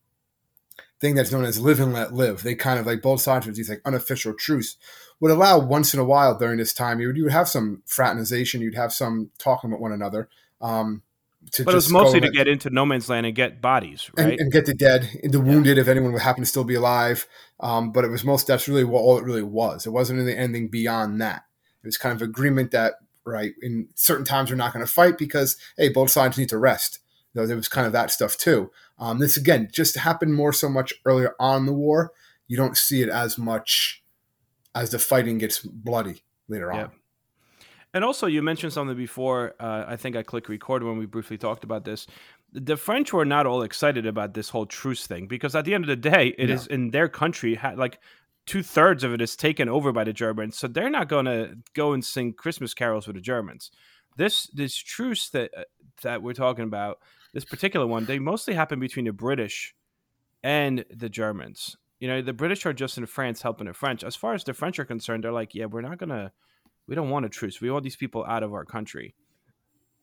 thing 0.99 1.15
that's 1.15 1.31
known 1.31 1.45
as 1.45 1.59
live 1.59 1.79
and 1.79 1.93
let 1.93 2.13
live. 2.13 2.43
They 2.43 2.55
kind 2.55 2.79
of 2.79 2.85
like 2.85 3.01
both 3.01 3.21
sides 3.21 3.47
of 3.47 3.55
these 3.55 3.69
like 3.69 3.81
unofficial 3.85 4.33
truce 4.33 4.77
would 5.19 5.31
allow 5.31 5.59
once 5.59 5.93
in 5.93 5.99
a 5.99 6.05
while 6.05 6.37
during 6.37 6.57
this 6.57 6.73
time 6.73 6.99
you 6.99 7.07
would, 7.07 7.17
you 7.17 7.23
would 7.23 7.31
have 7.31 7.47
some 7.47 7.83
fraternization. 7.85 8.61
You'd 8.61 8.75
have 8.75 8.91
some 8.91 9.31
talking 9.37 9.71
with 9.71 9.79
one 9.79 9.93
another. 9.93 10.27
Um, 10.61 11.03
to 11.51 11.63
But 11.63 11.71
it 11.71 11.75
was 11.75 11.91
mostly 11.91 12.19
to 12.21 12.29
get 12.29 12.47
into 12.47 12.69
no 12.69 12.85
man's 12.85 13.09
land 13.09 13.25
and 13.25 13.35
get 13.35 13.61
bodies, 13.61 14.09
and, 14.17 14.27
right? 14.27 14.39
and 14.39 14.51
get 14.51 14.65
the 14.65 14.73
dead, 14.73 15.09
the 15.23 15.39
wounded, 15.39 15.77
if 15.77 15.87
anyone 15.87 16.13
would 16.13 16.21
happen 16.21 16.43
to 16.43 16.49
still 16.49 16.63
be 16.63 16.75
alive. 16.75 17.27
Um, 17.59 17.91
but 17.91 18.03
it 18.03 18.09
was 18.09 18.23
most 18.23 18.47
that's 18.47 18.67
really 18.67 18.83
what 18.83 18.99
all 18.99 19.17
it 19.17 19.23
really 19.23 19.43
was. 19.43 19.85
It 19.85 19.91
wasn't 19.91 20.19
really 20.19 20.35
anything 20.35 20.69
beyond 20.69 21.21
that. 21.21 21.43
It 21.83 21.87
was 21.87 21.97
kind 21.97 22.15
of 22.15 22.21
agreement 22.21 22.71
that 22.71 22.95
right 23.25 23.53
in 23.61 23.87
certain 23.95 24.25
times 24.25 24.49
we're 24.49 24.57
not 24.57 24.73
going 24.73 24.85
to 24.85 24.91
fight 24.91 25.17
because 25.17 25.57
hey, 25.77 25.89
both 25.89 26.09
sides 26.09 26.37
need 26.37 26.49
to 26.49 26.57
rest. 26.57 26.99
You 27.33 27.41
know, 27.41 27.47
there 27.47 27.55
was 27.55 27.67
kind 27.67 27.87
of 27.87 27.93
that 27.93 28.11
stuff 28.11 28.37
too. 28.37 28.71
Um, 28.99 29.19
this 29.19 29.37
again 29.37 29.69
just 29.71 29.97
happened 29.97 30.35
more 30.35 30.53
so 30.53 30.69
much 30.69 30.93
earlier 31.05 31.35
on 31.39 31.65
the 31.65 31.73
war. 31.73 32.11
You 32.47 32.57
don't 32.57 32.77
see 32.77 33.01
it 33.01 33.09
as 33.09 33.37
much 33.37 34.03
as 34.75 34.91
the 34.91 34.99
fighting 34.99 35.37
gets 35.37 35.59
bloody 35.59 36.23
later 36.47 36.71
on. 36.71 36.91
Yeah. 37.93 37.97
And 37.97 38.05
also, 38.05 38.27
you 38.27 38.41
mentioned 38.41 38.73
something 38.73 38.97
before. 38.97 39.53
Uh, 39.59 39.85
I 39.87 39.95
think 39.95 40.15
I 40.15 40.23
clicked 40.23 40.49
record 40.49 40.83
when 40.83 40.97
we 40.97 41.05
briefly 41.05 41.37
talked 41.37 41.63
about 41.63 41.85
this. 41.85 42.07
The 42.51 42.77
French 42.77 43.13
were 43.13 43.25
not 43.25 43.45
all 43.45 43.63
excited 43.63 44.05
about 44.05 44.33
this 44.33 44.49
whole 44.49 44.65
truce 44.65 45.07
thing 45.07 45.27
because 45.27 45.55
at 45.55 45.65
the 45.65 45.73
end 45.73 45.83
of 45.83 45.87
the 45.87 45.95
day, 45.95 46.35
it 46.37 46.49
is 46.49 46.69
No. 46.69 46.75
in 46.75 46.91
their 46.91 47.07
country. 47.09 47.59
Like 47.75 47.99
two 48.45 48.61
thirds 48.61 49.03
of 49.03 49.13
it 49.13 49.21
is 49.21 49.35
taken 49.35 49.69
over 49.69 49.91
by 49.91 50.03
the 50.03 50.13
Germans, 50.13 50.57
so 50.57 50.67
they're 50.67 50.89
not 50.89 51.07
going 51.07 51.25
to 51.25 51.57
go 51.73 51.93
and 51.93 52.03
sing 52.05 52.33
Christmas 52.33 52.73
carols 52.73 53.07
with 53.07 53.15
the 53.15 53.21
Germans. 53.21 53.71
This 54.17 54.47
this 54.47 54.75
truce 54.75 55.29
that 55.29 55.51
uh, 55.57 55.63
that 56.03 56.21
we're 56.21 56.33
talking 56.33 56.65
about, 56.65 56.99
this 57.33 57.45
particular 57.45 57.87
one, 57.87 58.05
they 58.05 58.19
mostly 58.19 58.53
happen 58.53 58.79
between 58.79 59.05
the 59.05 59.13
British 59.13 59.73
and 60.43 60.85
the 60.91 61.09
Germans. 61.09 61.75
You 61.99 62.07
know, 62.09 62.21
the 62.21 62.33
British 62.33 62.65
are 62.65 62.73
just 62.73 62.97
in 62.97 63.05
France 63.07 63.41
helping 63.41 63.65
the 63.67 63.73
French. 63.73 64.03
As 64.03 64.15
far 64.15 64.33
as 64.35 64.43
the 64.43 64.53
French 64.53 64.77
are 64.77 64.85
concerned, 64.85 65.23
they're 65.23 65.31
like, 65.31 65.55
yeah, 65.55 65.65
we're 65.65 65.81
not 65.81 65.97
gonna 65.97 66.31
we 66.87 66.95
don't 66.95 67.09
want 67.09 67.25
a 67.25 67.29
truce. 67.29 67.61
We 67.61 67.71
want 67.71 67.83
these 67.83 67.95
people 67.95 68.25
out 68.25 68.43
of 68.43 68.53
our 68.53 68.65
country. 68.65 69.15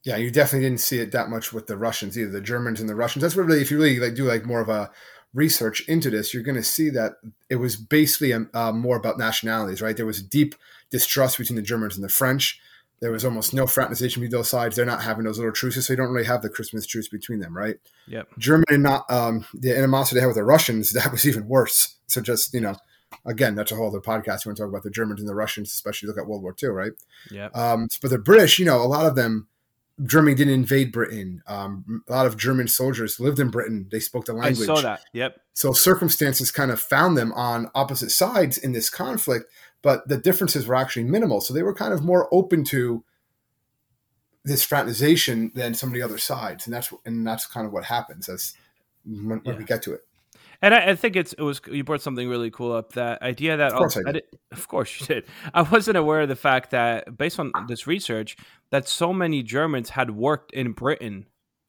Yeah, 0.02 0.16
you 0.16 0.30
definitely 0.30 0.66
didn't 0.66 0.80
see 0.80 0.98
it 0.98 1.12
that 1.12 1.28
much 1.28 1.52
with 1.52 1.66
the 1.66 1.76
Russians 1.76 2.18
either. 2.18 2.30
The 2.30 2.40
Germans 2.40 2.80
and 2.80 2.88
the 2.88 2.94
Russians. 2.94 3.22
That's 3.22 3.36
what 3.36 3.46
really, 3.46 3.60
if 3.60 3.70
you 3.70 3.78
really 3.78 4.00
like 4.00 4.14
do 4.14 4.24
like 4.24 4.46
more 4.46 4.60
of 4.60 4.68
a 4.68 4.90
research 5.34 5.82
into 5.88 6.10
this, 6.10 6.32
you're 6.32 6.42
going 6.42 6.56
to 6.56 6.62
see 6.62 6.88
that 6.90 7.12
it 7.48 7.56
was 7.56 7.76
basically 7.76 8.32
um, 8.32 8.48
uh, 8.54 8.72
more 8.72 8.96
about 8.96 9.18
nationalities, 9.18 9.82
right? 9.82 9.96
There 9.96 10.06
was 10.06 10.22
deep 10.22 10.54
distrust 10.90 11.38
between 11.38 11.56
the 11.56 11.62
Germans 11.62 11.96
and 11.96 12.04
the 12.04 12.08
French. 12.08 12.60
There 13.00 13.12
was 13.12 13.24
almost 13.24 13.54
no 13.54 13.66
fraternization 13.66 14.20
between 14.20 14.38
those 14.38 14.50
sides. 14.50 14.76
They're 14.76 14.84
not 14.84 15.02
having 15.02 15.24
those 15.24 15.38
little 15.38 15.52
truces, 15.52 15.86
so 15.86 15.92
you 15.92 15.96
don't 15.96 16.12
really 16.12 16.26
have 16.26 16.42
the 16.42 16.50
Christmas 16.50 16.86
truce 16.86 17.08
between 17.08 17.40
them, 17.40 17.56
right? 17.56 17.76
Yep. 18.08 18.28
Germany 18.38 18.66
and 18.70 18.82
not 18.82 19.10
um, 19.10 19.46
the 19.54 19.76
animosity 19.76 20.16
they 20.16 20.20
had 20.20 20.26
with 20.26 20.36
the 20.36 20.44
Russians 20.44 20.90
that 20.92 21.10
was 21.12 21.26
even 21.26 21.48
worse. 21.48 21.96
So 22.06 22.20
just 22.20 22.52
you 22.52 22.60
know, 22.60 22.76
again, 23.24 23.54
that's 23.54 23.72
a 23.72 23.76
whole 23.76 23.88
other 23.88 24.00
podcast. 24.00 24.44
We 24.44 24.50
want 24.50 24.56
to 24.56 24.62
talk 24.62 24.68
about 24.68 24.82
the 24.82 24.90
Germans 24.90 25.20
and 25.20 25.28
the 25.28 25.34
Russians, 25.34 25.72
especially 25.72 26.08
look 26.08 26.18
at 26.18 26.26
World 26.26 26.42
War 26.42 26.54
II, 26.62 26.70
right? 26.70 26.92
Yep. 27.30 27.56
Um, 27.56 27.88
but 28.00 28.10
the 28.10 28.18
British, 28.18 28.58
you 28.58 28.64
know, 28.64 28.80
a 28.82 28.84
lot 28.86 29.06
of 29.06 29.14
them, 29.14 29.46
Germany 30.04 30.34
didn't 30.34 30.54
invade 30.54 30.92
Britain. 30.92 31.42
Um, 31.46 32.02
a 32.08 32.12
lot 32.12 32.26
of 32.26 32.38
German 32.38 32.68
soldiers 32.68 33.20
lived 33.20 33.38
in 33.38 33.50
Britain. 33.50 33.86
They 33.90 34.00
spoke 34.00 34.24
the 34.24 34.32
language. 34.32 34.68
I 34.68 34.74
saw 34.74 34.80
that. 34.80 35.02
Yep. 35.12 35.40
So 35.52 35.72
circumstances 35.72 36.50
kind 36.50 36.70
of 36.70 36.80
found 36.80 37.18
them 37.18 37.32
on 37.34 37.70
opposite 37.74 38.10
sides 38.10 38.56
in 38.56 38.72
this 38.72 38.88
conflict, 38.88 39.50
but 39.82 40.08
the 40.08 40.16
differences 40.16 40.66
were 40.66 40.74
actually 40.74 41.04
minimal. 41.04 41.42
So 41.42 41.52
they 41.52 41.62
were 41.62 41.74
kind 41.74 41.92
of 41.92 42.02
more 42.02 42.28
open 42.32 42.64
to 42.64 43.04
this 44.42 44.64
fraternization 44.64 45.52
than 45.54 45.74
some 45.74 45.90
of 45.90 45.94
the 45.94 46.00
other 46.02 46.16
sides, 46.16 46.66
and 46.66 46.72
that's 46.74 46.90
and 47.04 47.26
that's 47.26 47.46
kind 47.46 47.66
of 47.66 47.72
what 47.74 47.84
happens 47.84 48.26
as 48.26 48.54
when, 49.04 49.28
when 49.28 49.40
Yeah. 49.44 49.56
we 49.56 49.64
get 49.64 49.82
to 49.82 49.92
it. 49.92 50.06
And 50.62 50.74
I, 50.74 50.90
I, 50.90 50.94
think 50.94 51.16
it's 51.16 51.32
it 51.32 51.42
was 51.42 51.60
you 51.70 51.84
brought 51.84 52.02
something 52.02 52.28
really 52.28 52.50
cool 52.50 52.72
up 52.72 52.92
that 52.92 53.22
idea 53.22 53.56
that 53.56 53.72
of 53.72 53.78
course, 53.78 53.96
I, 53.96 54.08
I 54.08 54.12
did. 54.12 54.22
of 54.52 54.68
course 54.68 55.00
you 55.00 55.06
did. 55.06 55.24
I 55.54 55.62
wasn't 55.62 55.96
aware 55.96 56.20
of 56.20 56.28
the 56.28 56.36
fact 56.36 56.70
that 56.70 57.16
based 57.16 57.38
on 57.40 57.52
this 57.66 57.86
research 57.86 58.36
that 58.70 58.88
so 58.88 59.12
many 59.12 59.42
Germans 59.42 59.90
had 59.90 60.10
worked 60.10 60.52
in 60.52 60.72
Britain 60.72 61.26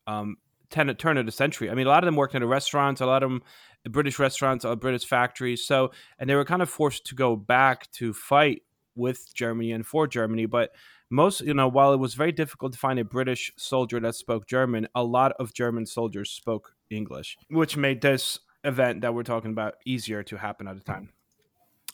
um, 0.07 0.37
ten, 0.69 0.93
turn 0.95 1.17
of 1.17 1.25
the 1.25 1.31
century. 1.31 1.69
I 1.69 1.73
mean, 1.73 1.87
a 1.87 1.89
lot 1.89 2.03
of 2.03 2.07
them 2.07 2.15
worked 2.15 2.35
in 2.35 2.41
the 2.41 2.47
restaurants, 2.47 2.99
a 3.01 3.05
lot 3.05 3.23
of 3.23 3.29
them 3.29 3.43
British 3.89 4.19
restaurants, 4.19 4.65
uh, 4.65 4.75
British 4.75 5.05
factories. 5.05 5.63
So 5.65 5.91
and 6.19 6.29
they 6.29 6.35
were 6.35 6.45
kind 6.45 6.61
of 6.61 6.69
forced 6.69 7.05
to 7.07 7.15
go 7.15 7.35
back 7.35 7.89
to 7.93 8.13
fight 8.13 8.63
with 8.95 9.33
Germany 9.33 9.71
and 9.71 9.85
for 9.85 10.05
Germany, 10.05 10.47
but 10.47 10.71
most 11.11 11.41
you 11.41 11.53
know 11.53 11.67
while 11.67 11.93
it 11.93 11.99
was 11.99 12.13
very 12.13 12.31
difficult 12.31 12.71
to 12.71 12.79
find 12.79 12.97
a 12.97 13.03
british 13.03 13.51
soldier 13.57 13.99
that 13.99 14.15
spoke 14.15 14.47
german 14.47 14.87
a 14.95 15.03
lot 15.03 15.33
of 15.33 15.53
german 15.53 15.85
soldiers 15.85 16.31
spoke 16.31 16.73
english 16.89 17.37
which 17.49 17.75
made 17.75 18.01
this 18.01 18.39
event 18.63 19.01
that 19.01 19.13
we're 19.13 19.23
talking 19.23 19.51
about 19.51 19.75
easier 19.85 20.23
to 20.23 20.37
happen 20.37 20.67
at 20.67 20.77
a 20.77 20.81
time. 20.81 21.09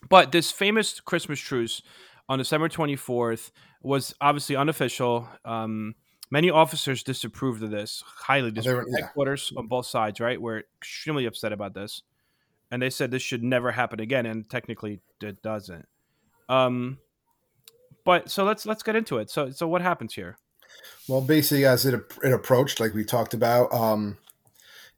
But 0.09 0.31
this 0.31 0.51
famous 0.51 0.99
Christmas 0.99 1.39
truce 1.39 1.81
on 2.29 2.39
December 2.39 2.69
24th 2.69 3.51
was 3.81 4.13
obviously 4.21 4.55
unofficial. 4.55 5.27
Um, 5.45 5.95
many 6.29 6.49
officers 6.49 7.03
disapproved 7.03 7.63
of 7.63 7.71
this, 7.71 8.03
highly 8.05 8.51
disapproved. 8.51 8.89
Yeah. 8.91 9.05
Headquarters 9.05 9.51
on 9.57 9.67
both 9.67 9.85
sides, 9.85 10.19
right, 10.19 10.41
were 10.41 10.63
extremely 10.81 11.25
upset 11.25 11.51
about 11.51 11.73
this. 11.73 12.03
And 12.69 12.81
they 12.81 12.89
said 12.89 13.11
this 13.11 13.21
should 13.21 13.43
never 13.43 13.71
happen 13.71 14.01
again, 14.01 14.25
and 14.25 14.49
technically 14.49 14.99
it 15.21 15.41
doesn't. 15.41 15.87
Um, 16.49 16.97
but 18.03 18.29
so 18.29 18.43
let's 18.43 18.65
let's 18.65 18.83
get 18.83 18.95
into 18.95 19.17
it. 19.19 19.29
So 19.29 19.51
so 19.51 19.67
what 19.69 19.81
happens 19.81 20.13
here? 20.13 20.37
Well, 21.07 21.21
basically, 21.21 21.65
as 21.65 21.85
it 21.85 21.95
it 22.23 22.33
approached, 22.33 22.81
like 22.81 22.93
we 22.93 23.05
talked 23.05 23.33
about, 23.33 23.71
um, 23.73 24.17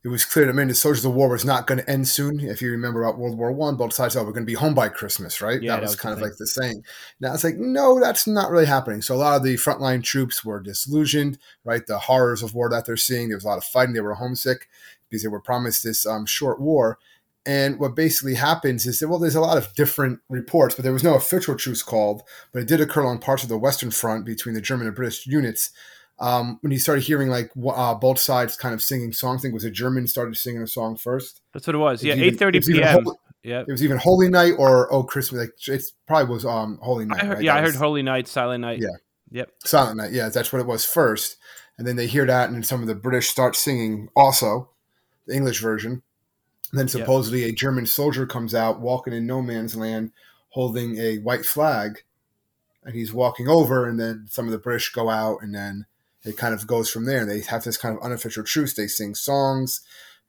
it 0.03 0.07
was 0.07 0.23
clear 0.23 0.45
to 0.45 0.53
many 0.53 0.69
the 0.69 0.75
soldiers 0.75 1.03
of 1.03 1.11
the 1.11 1.17
war 1.17 1.27
was 1.27 1.43
not 1.43 1.67
going 1.67 1.79
to 1.79 1.89
end 1.89 2.07
soon. 2.07 2.39
If 2.39 2.61
you 2.61 2.71
remember 2.71 3.03
about 3.03 3.17
World 3.17 3.37
War 3.37 3.51
One, 3.51 3.75
both 3.75 3.93
sides 3.93 4.15
oh, 4.15 4.23
we're 4.23 4.31
going 4.31 4.43
to 4.43 4.51
be 4.51 4.53
home 4.53 4.73
by 4.73 4.87
Christmas, 4.87 5.41
right? 5.41 5.61
Yeah, 5.61 5.75
that, 5.75 5.81
was, 5.81 5.91
was 5.91 5.99
kind 5.99 6.13
of 6.13 6.21
like 6.21 6.37
the 6.37 6.47
saying. 6.47 6.83
Now 7.19 7.33
it's 7.33 7.43
like, 7.43 7.57
no, 7.57 7.99
that's 7.99 8.25
not 8.25 8.49
really 8.49 8.65
happening. 8.65 9.01
So 9.01 9.13
a 9.13 9.17
lot 9.17 9.35
of 9.35 9.43
the 9.43 9.55
frontline 9.55 10.01
troops 10.01 10.45
were 10.45 10.61
disillusioned, 10.61 11.37
right? 11.65 11.85
The 11.85 11.99
horrors 11.99 12.41
of 12.41 12.53
war 12.53 12.69
that 12.69 12.85
they're 12.85 12.95
seeing. 12.95 13.27
There 13.27 13.37
was 13.37 13.43
a 13.43 13.49
lot 13.49 13.57
of 13.57 13.65
fighting. 13.65 13.93
They 13.93 13.99
were 13.99 14.13
homesick 14.13 14.69
because 15.09 15.23
they 15.23 15.29
were 15.29 15.41
promised 15.41 15.83
this 15.83 16.05
um, 16.05 16.25
short 16.25 16.61
war. 16.61 16.97
And 17.45 17.79
what 17.79 17.95
basically 17.95 18.35
happens 18.35 18.85
is 18.85 18.99
that, 18.99 19.09
well, 19.09 19.19
there's 19.19 19.35
a 19.35 19.41
lot 19.41 19.57
of 19.57 19.73
different 19.73 20.19
reports, 20.29 20.75
but 20.75 20.83
there 20.83 20.93
was 20.93 21.03
no 21.03 21.15
official 21.15 21.55
truce 21.55 21.81
called, 21.81 22.21
but 22.53 22.61
it 22.61 22.67
did 22.67 22.79
occur 22.79 23.05
on 23.05 23.17
parts 23.17 23.43
of 23.43 23.49
the 23.49 23.57
Western 23.57 23.91
Front 23.91 24.25
between 24.25 24.55
the 24.55 24.61
German 24.61 24.87
and 24.87 24.95
British 24.95 25.25
units 25.25 25.71
um, 26.19 26.57
when 26.61 26.71
you 26.71 26.79
started 26.79 27.03
hearing 27.03 27.29
like 27.29 27.51
uh, 27.55 27.95
both 27.95 28.19
sides 28.19 28.57
kind 28.57 28.73
of 28.73 28.83
singing 28.83 29.13
songs. 29.13 29.41
I 29.41 29.43
think 29.43 29.53
it 29.53 29.55
was 29.55 29.63
a 29.63 29.71
German 29.71 30.07
started 30.07 30.35
singing 30.35 30.61
a 30.61 30.67
song 30.67 30.97
first. 30.97 31.41
That's 31.53 31.65
what 31.67 31.75
it 31.75 31.79
was. 31.79 32.03
It 32.03 32.09
was 32.09 32.17
yeah, 32.17 32.23
eight 32.23 32.37
thirty 32.37 32.59
p.m. 32.59 33.05
Yeah, 33.43 33.61
it 33.61 33.71
was 33.71 33.83
even 33.83 33.97
Holy 33.97 34.29
Night 34.29 34.53
or 34.57 34.91
Oh 34.91 35.03
Christmas. 35.03 35.41
Like 35.41 35.67
it 35.67 35.83
probably 36.07 36.33
was 36.33 36.45
um 36.45 36.77
Holy 36.81 37.05
Night. 37.05 37.23
I 37.23 37.25
heard, 37.25 37.33
right? 37.35 37.43
Yeah, 37.43 37.53
that 37.53 37.59
I 37.59 37.63
was, 37.63 37.73
heard 37.73 37.79
Holy 37.79 38.01
Night, 38.01 38.27
Silent 38.27 38.61
Night. 38.61 38.79
Yeah, 38.79 38.89
yep, 39.31 39.51
Silent 39.63 39.97
Night. 39.97 40.11
Yeah, 40.11 40.29
that's 40.29 40.51
what 40.51 40.59
it 40.59 40.67
was 40.67 40.85
first, 40.85 41.37
and 41.77 41.87
then 41.87 41.95
they 41.95 42.07
hear 42.07 42.25
that, 42.25 42.47
and 42.47 42.55
then 42.55 42.63
some 42.63 42.81
of 42.81 42.87
the 42.87 42.95
British 42.95 43.29
start 43.29 43.55
singing 43.55 44.09
also 44.15 44.69
the 45.25 45.35
English 45.35 45.61
version. 45.61 46.03
And 46.71 46.79
then 46.79 46.87
supposedly 46.87 47.41
yep. 47.41 47.49
a 47.49 47.53
German 47.53 47.87
soldier 47.87 48.27
comes 48.27 48.53
out 48.53 48.79
walking 48.79 49.13
in 49.13 49.25
no 49.25 49.41
man's 49.41 49.75
land, 49.75 50.11
holding 50.49 50.99
a 50.99 51.17
white 51.17 51.45
flag, 51.45 52.03
and 52.83 52.93
he's 52.93 53.13
walking 53.13 53.47
over, 53.47 53.87
and 53.87 53.99
then 53.99 54.27
some 54.29 54.45
of 54.45 54.51
the 54.51 54.59
British 54.59 54.91
go 54.91 55.09
out, 55.09 55.41
and 55.41 55.55
then 55.55 55.85
it 56.23 56.37
kind 56.37 56.53
of 56.53 56.67
goes 56.67 56.89
from 56.89 57.05
there. 57.05 57.25
They 57.25 57.41
have 57.41 57.63
this 57.63 57.77
kind 57.77 57.97
of 57.97 58.03
unofficial 58.03 58.43
truce. 58.43 58.73
They 58.73 58.87
sing 58.87 59.15
songs, 59.15 59.81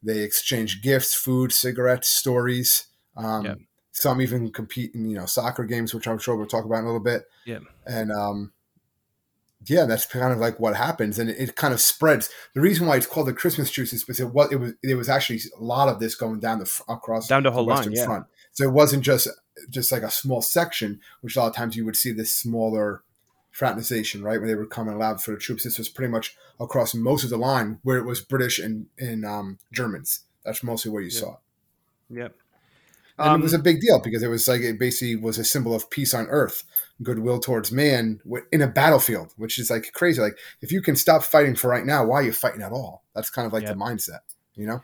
they 0.03 0.21
exchange 0.21 0.83
gifts, 0.83 1.15
food, 1.15 1.53
cigarettes, 1.53 2.09
stories. 2.09 2.87
Um, 3.17 3.45
yeah. 3.45 3.55
Some 3.93 4.21
even 4.21 4.51
compete 4.53 4.95
in 4.95 5.11
you 5.11 5.17
know 5.17 5.27
soccer 5.27 5.65
games, 5.65 5.93
which 5.93 6.07
I'm 6.07 6.19
sure 6.19 6.37
we'll 6.37 6.47
talk 6.47 6.65
about 6.65 6.79
in 6.79 6.85
a 6.85 6.87
little 6.87 7.01
bit. 7.01 7.25
Yeah, 7.45 7.59
and 7.85 8.13
um, 8.13 8.53
yeah, 9.67 9.85
that's 9.85 10.07
kind 10.07 10.33
of 10.33 10.39
like 10.39 10.59
what 10.61 10.77
happens, 10.77 11.19
and 11.19 11.29
it, 11.29 11.37
it, 11.39 11.57
kind 11.57 11.75
of 11.75 11.81
spreads. 11.81 12.31
The 12.55 12.61
reason 12.61 12.87
why 12.87 12.97
it's 12.97 13.07
called 13.07 13.27
the 13.27 13.35
Christmas 13.35 13.71
truce 13.71 13.93
is 13.93 14.05
because 14.05 14.21
it 14.21 14.33
was 14.33 14.53
it 14.53 14.57
was 14.57 14.73
it 14.83 14.95
was 14.95 15.09
actually 15.09 15.41
a 15.59 15.63
lot 15.63 15.89
of 15.89 15.99
this 15.99 16.15
going 16.15 16.41
down 16.41 16.61
the 16.61 16.83
across 16.89 17.27
down 17.27 17.43
the 17.43 17.51
whole 17.51 17.67
the 17.67 17.75
line, 17.75 17.93
yeah. 17.93 18.05
front. 18.05 18.27
So 18.53 18.65
it 18.65 18.73
wasn't 18.73 19.03
just 19.03 19.29
just 19.69 19.93
like 19.93 20.03
a 20.03 20.11
small 20.11 20.41
section, 20.41 21.01
which 21.21 21.37
a 21.37 21.41
lot 21.41 21.49
of 21.49 21.57
times 21.57 21.77
you 21.77 21.85
would 21.85 21.97
see 21.97 22.13
this 22.13 22.33
smaller 22.33 23.03
fraternization, 23.51 24.23
right? 24.23 24.39
When 24.39 24.49
they 24.49 24.55
were 24.55 24.67
coming 24.67 24.95
allowed 24.95 25.23
for 25.23 25.33
the 25.33 25.39
troops, 25.39 25.65
this 25.65 25.79
was 25.79 25.89
pretty 25.89 26.11
much 26.11 26.37
across 26.59 26.95
most 26.95 27.25
of 27.25 27.31
the 27.31 27.37
line 27.37 27.79
where 27.83 27.99
it 27.99 28.07
was 28.07 28.21
British 28.21 28.59
and, 28.59 28.87
and 28.99 29.25
um, 29.25 29.59
Germans. 29.73 30.21
That's 30.45 30.63
mostly 30.63 30.91
where 30.91 31.03
you 31.03 31.11
yep. 31.11 31.21
saw 31.21 31.33
it. 31.33 31.39
Yep. 32.11 32.35
And 33.19 33.29
um, 33.29 33.41
it 33.41 33.45
was 33.45 33.53
a 33.53 33.59
big 33.59 33.81
deal 33.81 34.01
because 34.01 34.23
it 34.23 34.29
was 34.29 34.49
like 34.49 34.63
it 34.63 34.79
basically 34.79 35.15
was 35.15 35.37
a 35.37 35.45
symbol 35.45 35.75
of 35.75 35.91
peace 35.91 36.15
on 36.15 36.27
earth, 36.29 36.65
goodwill 37.03 37.39
towards 37.39 37.71
man 37.71 38.21
in 38.51 38.63
a 38.63 38.67
battlefield, 38.67 39.35
which 39.37 39.59
is 39.59 39.71
like 39.71 39.93
crazy. 39.93 40.23
Like 40.23 40.39
if 40.63 40.73
you 40.73 40.81
can 40.81 40.97
stop 40.97 41.23
fighting 41.23 41.55
for 41.55 41.69
right 41.69 41.85
now, 41.85 42.07
why 42.07 42.17
are 42.17 42.23
you 42.23 42.33
fighting 42.33 42.63
at 42.63 42.73
all? 42.73 43.05
That's 43.15 43.29
kind 43.29 43.47
of 43.47 43.53
like 43.53 43.65
yep. 43.65 43.75
the 43.75 43.79
mindset, 43.79 44.21
you 44.55 44.67
know? 44.67 44.83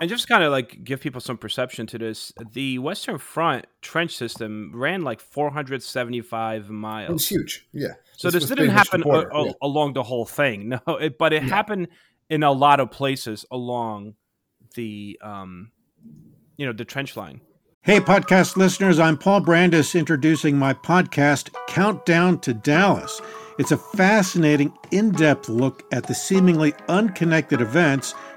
And 0.00 0.08
just 0.08 0.28
kind 0.28 0.44
of 0.44 0.52
like 0.52 0.84
give 0.84 1.00
people 1.00 1.20
some 1.20 1.36
perception 1.36 1.86
to 1.88 1.98
this, 1.98 2.32
the 2.52 2.78
Western 2.78 3.18
Front 3.18 3.66
trench 3.82 4.16
system 4.16 4.70
ran 4.74 5.02
like 5.02 5.20
475 5.20 6.70
miles. 6.70 7.10
It 7.10 7.12
was 7.12 7.28
huge, 7.28 7.66
yeah. 7.72 7.88
So 8.16 8.30
this, 8.30 8.44
this 8.46 8.56
didn't 8.56 8.70
happen 8.70 9.02
a, 9.04 9.08
a, 9.08 9.46
yeah. 9.46 9.52
along 9.60 9.94
the 9.94 10.04
whole 10.04 10.26
thing, 10.26 10.68
no. 10.86 10.96
It, 10.96 11.18
but 11.18 11.32
it 11.32 11.42
yeah. 11.42 11.48
happened 11.48 11.88
in 12.30 12.42
a 12.42 12.52
lot 12.52 12.78
of 12.78 12.90
places 12.90 13.44
along 13.50 14.14
the, 14.74 15.18
um, 15.22 15.72
you 16.56 16.66
know, 16.66 16.72
the 16.72 16.84
trench 16.84 17.16
line. 17.16 17.40
Hey, 17.82 18.00
podcast 18.00 18.56
listeners, 18.56 18.98
I'm 18.98 19.16
Paul 19.16 19.40
Brandus 19.40 19.98
introducing 19.98 20.56
my 20.56 20.74
podcast, 20.74 21.50
Countdown 21.68 22.38
to 22.40 22.52
Dallas. 22.52 23.20
It's 23.58 23.72
a 23.72 23.76
fascinating, 23.76 24.72
in 24.92 25.10
depth 25.10 25.48
look 25.48 25.82
at 25.92 26.06
the 26.06 26.14
seemingly 26.14 26.74
unconnected 26.88 27.60
events 27.60 28.14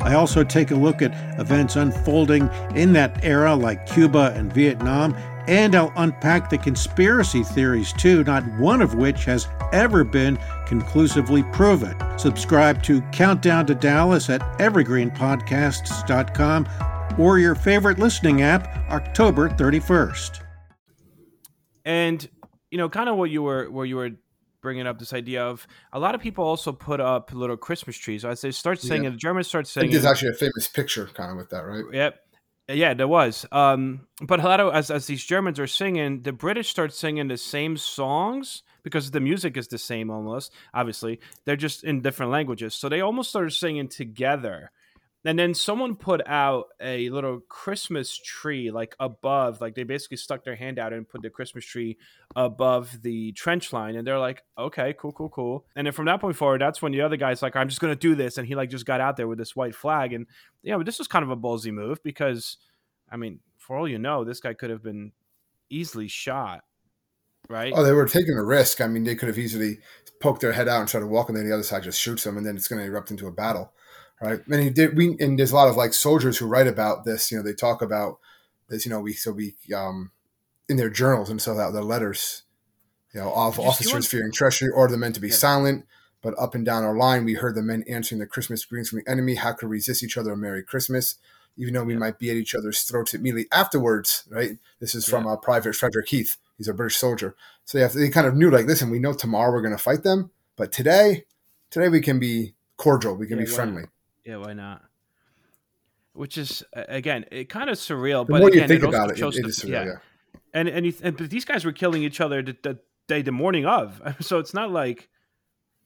I 0.00 0.14
also 0.14 0.44
take 0.44 0.70
a 0.70 0.76
look 0.76 1.02
at 1.02 1.38
events 1.38 1.76
unfolding 1.76 2.48
in 2.74 2.94
that 2.94 3.22
era, 3.24 3.54
like 3.54 3.86
Cuba 3.86 4.32
and 4.36 4.52
Vietnam, 4.52 5.14
and 5.46 5.74
I'll 5.74 5.92
unpack 5.96 6.48
the 6.48 6.56
conspiracy 6.58 7.42
theories 7.42 7.92
too, 7.92 8.24
not 8.24 8.44
one 8.58 8.80
of 8.80 8.94
which 8.94 9.26
has 9.26 9.46
ever 9.72 10.04
been 10.04 10.38
conclusively 10.66 11.42
proven. 11.52 11.94
Subscribe 12.18 12.82
to 12.84 13.02
Countdown 13.12 13.66
to 13.66 13.74
Dallas 13.74 14.30
at 14.30 14.40
evergreenpodcasts.com 14.58 16.66
or 17.18 17.38
your 17.38 17.54
favorite 17.54 17.98
listening 17.98 18.40
app, 18.42 18.90
October 18.90 19.48
31st. 19.50 20.40
And 21.84 22.28
you 22.70 22.78
know, 22.78 22.88
kind 22.88 23.08
of 23.08 23.16
what 23.16 23.30
you 23.30 23.42
were 23.42 23.70
where 23.70 23.86
you 23.86 23.96
were 23.96 24.10
bringing 24.64 24.88
up 24.88 24.98
this 24.98 25.12
idea 25.12 25.44
of 25.44 25.68
a 25.92 26.00
lot 26.00 26.16
of 26.16 26.20
people 26.20 26.44
also 26.44 26.72
put 26.72 27.00
up 27.00 27.32
little 27.32 27.56
Christmas 27.56 27.96
trees 27.96 28.24
as 28.24 28.40
they 28.40 28.50
start 28.50 28.80
singing. 28.80 29.04
Yeah. 29.04 29.10
The 29.10 29.16
Germans 29.18 29.46
start 29.46 29.68
singing. 29.68 29.92
There's 29.92 30.04
actually 30.04 30.30
a 30.30 30.34
famous 30.34 30.66
picture 30.66 31.06
kind 31.14 31.30
of 31.30 31.36
with 31.36 31.50
that, 31.50 31.60
right? 31.60 31.84
Yep. 31.92 32.20
Yeah, 32.68 32.94
there 32.94 33.06
was. 33.06 33.46
Um, 33.52 34.08
but 34.22 34.40
a 34.40 34.42
lot 34.42 34.58
of 34.58 34.74
as 34.74 34.90
as 34.90 35.06
these 35.06 35.22
Germans 35.22 35.60
are 35.60 35.66
singing, 35.66 36.22
the 36.22 36.32
British 36.32 36.70
start 36.70 36.92
singing 36.94 37.28
the 37.28 37.36
same 37.36 37.76
songs 37.76 38.62
because 38.82 39.10
the 39.10 39.20
music 39.20 39.56
is 39.56 39.68
the 39.68 39.78
same 39.78 40.10
almost. 40.10 40.50
Obviously, 40.72 41.20
they're 41.44 41.56
just 41.56 41.84
in 41.84 42.00
different 42.00 42.32
languages, 42.32 42.74
so 42.74 42.88
they 42.88 43.02
almost 43.02 43.28
started 43.30 43.52
singing 43.52 43.88
together 43.88 44.70
and 45.24 45.38
then 45.38 45.54
someone 45.54 45.96
put 45.96 46.20
out 46.26 46.66
a 46.80 47.08
little 47.10 47.40
christmas 47.48 48.16
tree 48.16 48.70
like 48.70 48.94
above 49.00 49.60
like 49.60 49.74
they 49.74 49.82
basically 49.82 50.16
stuck 50.16 50.44
their 50.44 50.54
hand 50.54 50.78
out 50.78 50.92
and 50.92 51.08
put 51.08 51.22
the 51.22 51.30
christmas 51.30 51.64
tree 51.64 51.96
above 52.36 53.02
the 53.02 53.32
trench 53.32 53.72
line 53.72 53.96
and 53.96 54.06
they're 54.06 54.18
like 54.18 54.42
okay 54.58 54.94
cool 54.98 55.12
cool 55.12 55.28
cool. 55.30 55.64
And 55.76 55.86
then 55.86 55.92
from 55.92 56.06
that 56.06 56.20
point 56.20 56.36
forward 56.36 56.60
that's 56.60 56.82
when 56.82 56.92
the 56.92 57.00
other 57.00 57.16
guy's 57.16 57.42
like 57.42 57.56
i'm 57.56 57.68
just 57.68 57.80
gonna 57.80 57.96
do 57.96 58.14
this 58.14 58.38
and 58.38 58.46
he 58.46 58.54
like 58.54 58.70
just 58.70 58.86
got 58.86 59.00
out 59.00 59.16
there 59.16 59.28
with 59.28 59.38
this 59.38 59.56
white 59.56 59.74
flag 59.74 60.12
and 60.12 60.26
you 60.62 60.72
know, 60.72 60.82
this 60.82 60.98
was 60.98 61.08
kind 61.08 61.22
of 61.22 61.30
a 61.30 61.36
ballsy 61.36 61.72
move 61.72 62.02
because 62.02 62.58
i 63.10 63.16
mean 63.16 63.40
for 63.58 63.76
all 63.76 63.88
you 63.88 63.98
know 63.98 64.24
this 64.24 64.40
guy 64.40 64.54
could 64.54 64.70
have 64.70 64.82
been 64.82 65.12
easily 65.70 66.08
shot 66.08 66.64
right? 67.50 67.72
Oh 67.76 67.82
they 67.82 67.92
were 67.92 68.06
taking 68.06 68.38
a 68.38 68.42
risk. 68.42 68.80
I 68.80 68.86
mean 68.86 69.04
they 69.04 69.14
could 69.14 69.28
have 69.28 69.38
easily 69.38 69.78
poked 70.20 70.40
their 70.40 70.52
head 70.52 70.68
out 70.68 70.80
and 70.80 70.88
started 70.88 71.08
walking 71.08 71.34
then 71.34 71.46
the 71.46 71.52
other 71.52 71.62
side 71.62 71.82
just 71.82 72.00
shoots 72.00 72.24
them 72.24 72.38
and 72.38 72.46
then 72.46 72.56
it's 72.56 72.68
going 72.68 72.80
to 72.80 72.86
erupt 72.86 73.10
into 73.10 73.26
a 73.26 73.32
battle 73.32 73.72
right? 74.20 74.40
And 74.46 74.62
he 74.62 74.70
did. 74.70 74.96
We 74.96 75.16
and 75.20 75.38
there's 75.38 75.52
a 75.52 75.56
lot 75.56 75.68
of 75.68 75.76
like 75.76 75.94
soldiers 75.94 76.38
who 76.38 76.46
write 76.46 76.66
about 76.66 77.04
this. 77.04 77.30
You 77.30 77.38
know, 77.38 77.42
they 77.42 77.52
talk 77.52 77.82
about 77.82 78.18
this. 78.68 78.84
You 78.84 78.90
know, 78.90 79.00
we 79.00 79.12
so 79.12 79.32
we 79.32 79.54
um, 79.74 80.10
in 80.68 80.76
their 80.76 80.90
journals 80.90 81.30
and 81.30 81.40
so 81.40 81.54
that 81.54 81.72
their 81.72 81.82
letters, 81.82 82.42
you 83.12 83.20
know, 83.20 83.32
of 83.32 83.58
officers 83.58 84.06
fearing 84.06 84.32
treachery 84.32 84.70
order 84.70 84.92
the 84.92 84.98
men 84.98 85.12
to 85.12 85.20
be 85.20 85.28
yeah. 85.28 85.34
silent. 85.34 85.86
But 86.22 86.34
up 86.38 86.54
and 86.54 86.64
down 86.64 86.84
our 86.84 86.96
line, 86.96 87.26
we 87.26 87.34
heard 87.34 87.54
the 87.54 87.62
men 87.62 87.84
answering 87.86 88.18
the 88.18 88.26
Christmas 88.26 88.64
greetings 88.64 88.88
from 88.88 89.00
the 89.00 89.10
enemy. 89.10 89.34
How 89.34 89.52
could 89.52 89.68
resist 89.68 90.02
each 90.02 90.16
other 90.16 90.32
a 90.32 90.36
Merry 90.36 90.62
Christmas? 90.62 91.16
Even 91.56 91.74
though 91.74 91.84
we 91.84 91.92
yeah. 91.92 91.98
might 91.98 92.18
be 92.18 92.30
at 92.30 92.36
each 92.36 92.54
other's 92.54 92.80
throats 92.82 93.12
immediately 93.12 93.46
afterwards, 93.52 94.24
right? 94.30 94.58
This 94.80 94.94
is 94.94 95.06
from 95.06 95.26
yeah. 95.26 95.32
uh, 95.32 95.36
Private 95.36 95.76
Frederick 95.76 96.08
Heath. 96.08 96.38
He's 96.56 96.66
a 96.66 96.74
British 96.74 96.96
soldier. 96.96 97.36
So 97.64 97.78
yeah, 97.78 97.88
they 97.88 98.08
kind 98.08 98.26
of 98.26 98.34
knew, 98.34 98.50
like, 98.50 98.66
listen, 98.66 98.90
we 98.90 98.98
know 98.98 99.12
tomorrow 99.12 99.52
we're 99.52 99.60
going 99.60 99.76
to 99.76 99.82
fight 99.82 100.02
them, 100.02 100.30
but 100.56 100.72
today, 100.72 101.26
today 101.70 101.88
we 101.88 102.00
can 102.00 102.18
be 102.18 102.54
cordial, 102.76 103.14
we 103.14 103.26
can 103.26 103.38
be 103.38 103.46
friendly. 103.46 103.84
Yeah, 104.24 104.36
why 104.36 104.54
not? 104.54 104.82
Which 106.12 106.38
is 106.38 106.62
again, 106.72 107.24
it 107.30 107.48
kind 107.48 107.68
of 107.68 107.76
surreal. 107.76 108.26
The 108.26 108.32
but 108.32 108.38
more 108.40 108.48
again, 108.48 108.62
you 108.62 108.68
think 108.68 108.82
it 108.84 108.88
about 108.88 109.10
it, 109.10 109.20
it, 109.20 109.38
it 109.38 109.46
is 109.46 109.60
surreal. 109.60 109.68
Yeah. 109.68 109.84
yeah. 109.84 110.40
And 110.52 110.68
and, 110.68 110.86
you, 110.86 110.94
and 111.02 111.16
but 111.16 111.30
these 111.30 111.44
guys 111.44 111.64
were 111.64 111.72
killing 111.72 112.04
each 112.04 112.20
other 112.20 112.42
the, 112.42 112.56
the 112.62 112.78
day 113.08 113.22
the 113.22 113.32
morning 113.32 113.66
of, 113.66 114.00
so 114.20 114.38
it's 114.38 114.54
not 114.54 114.70
like 114.70 115.08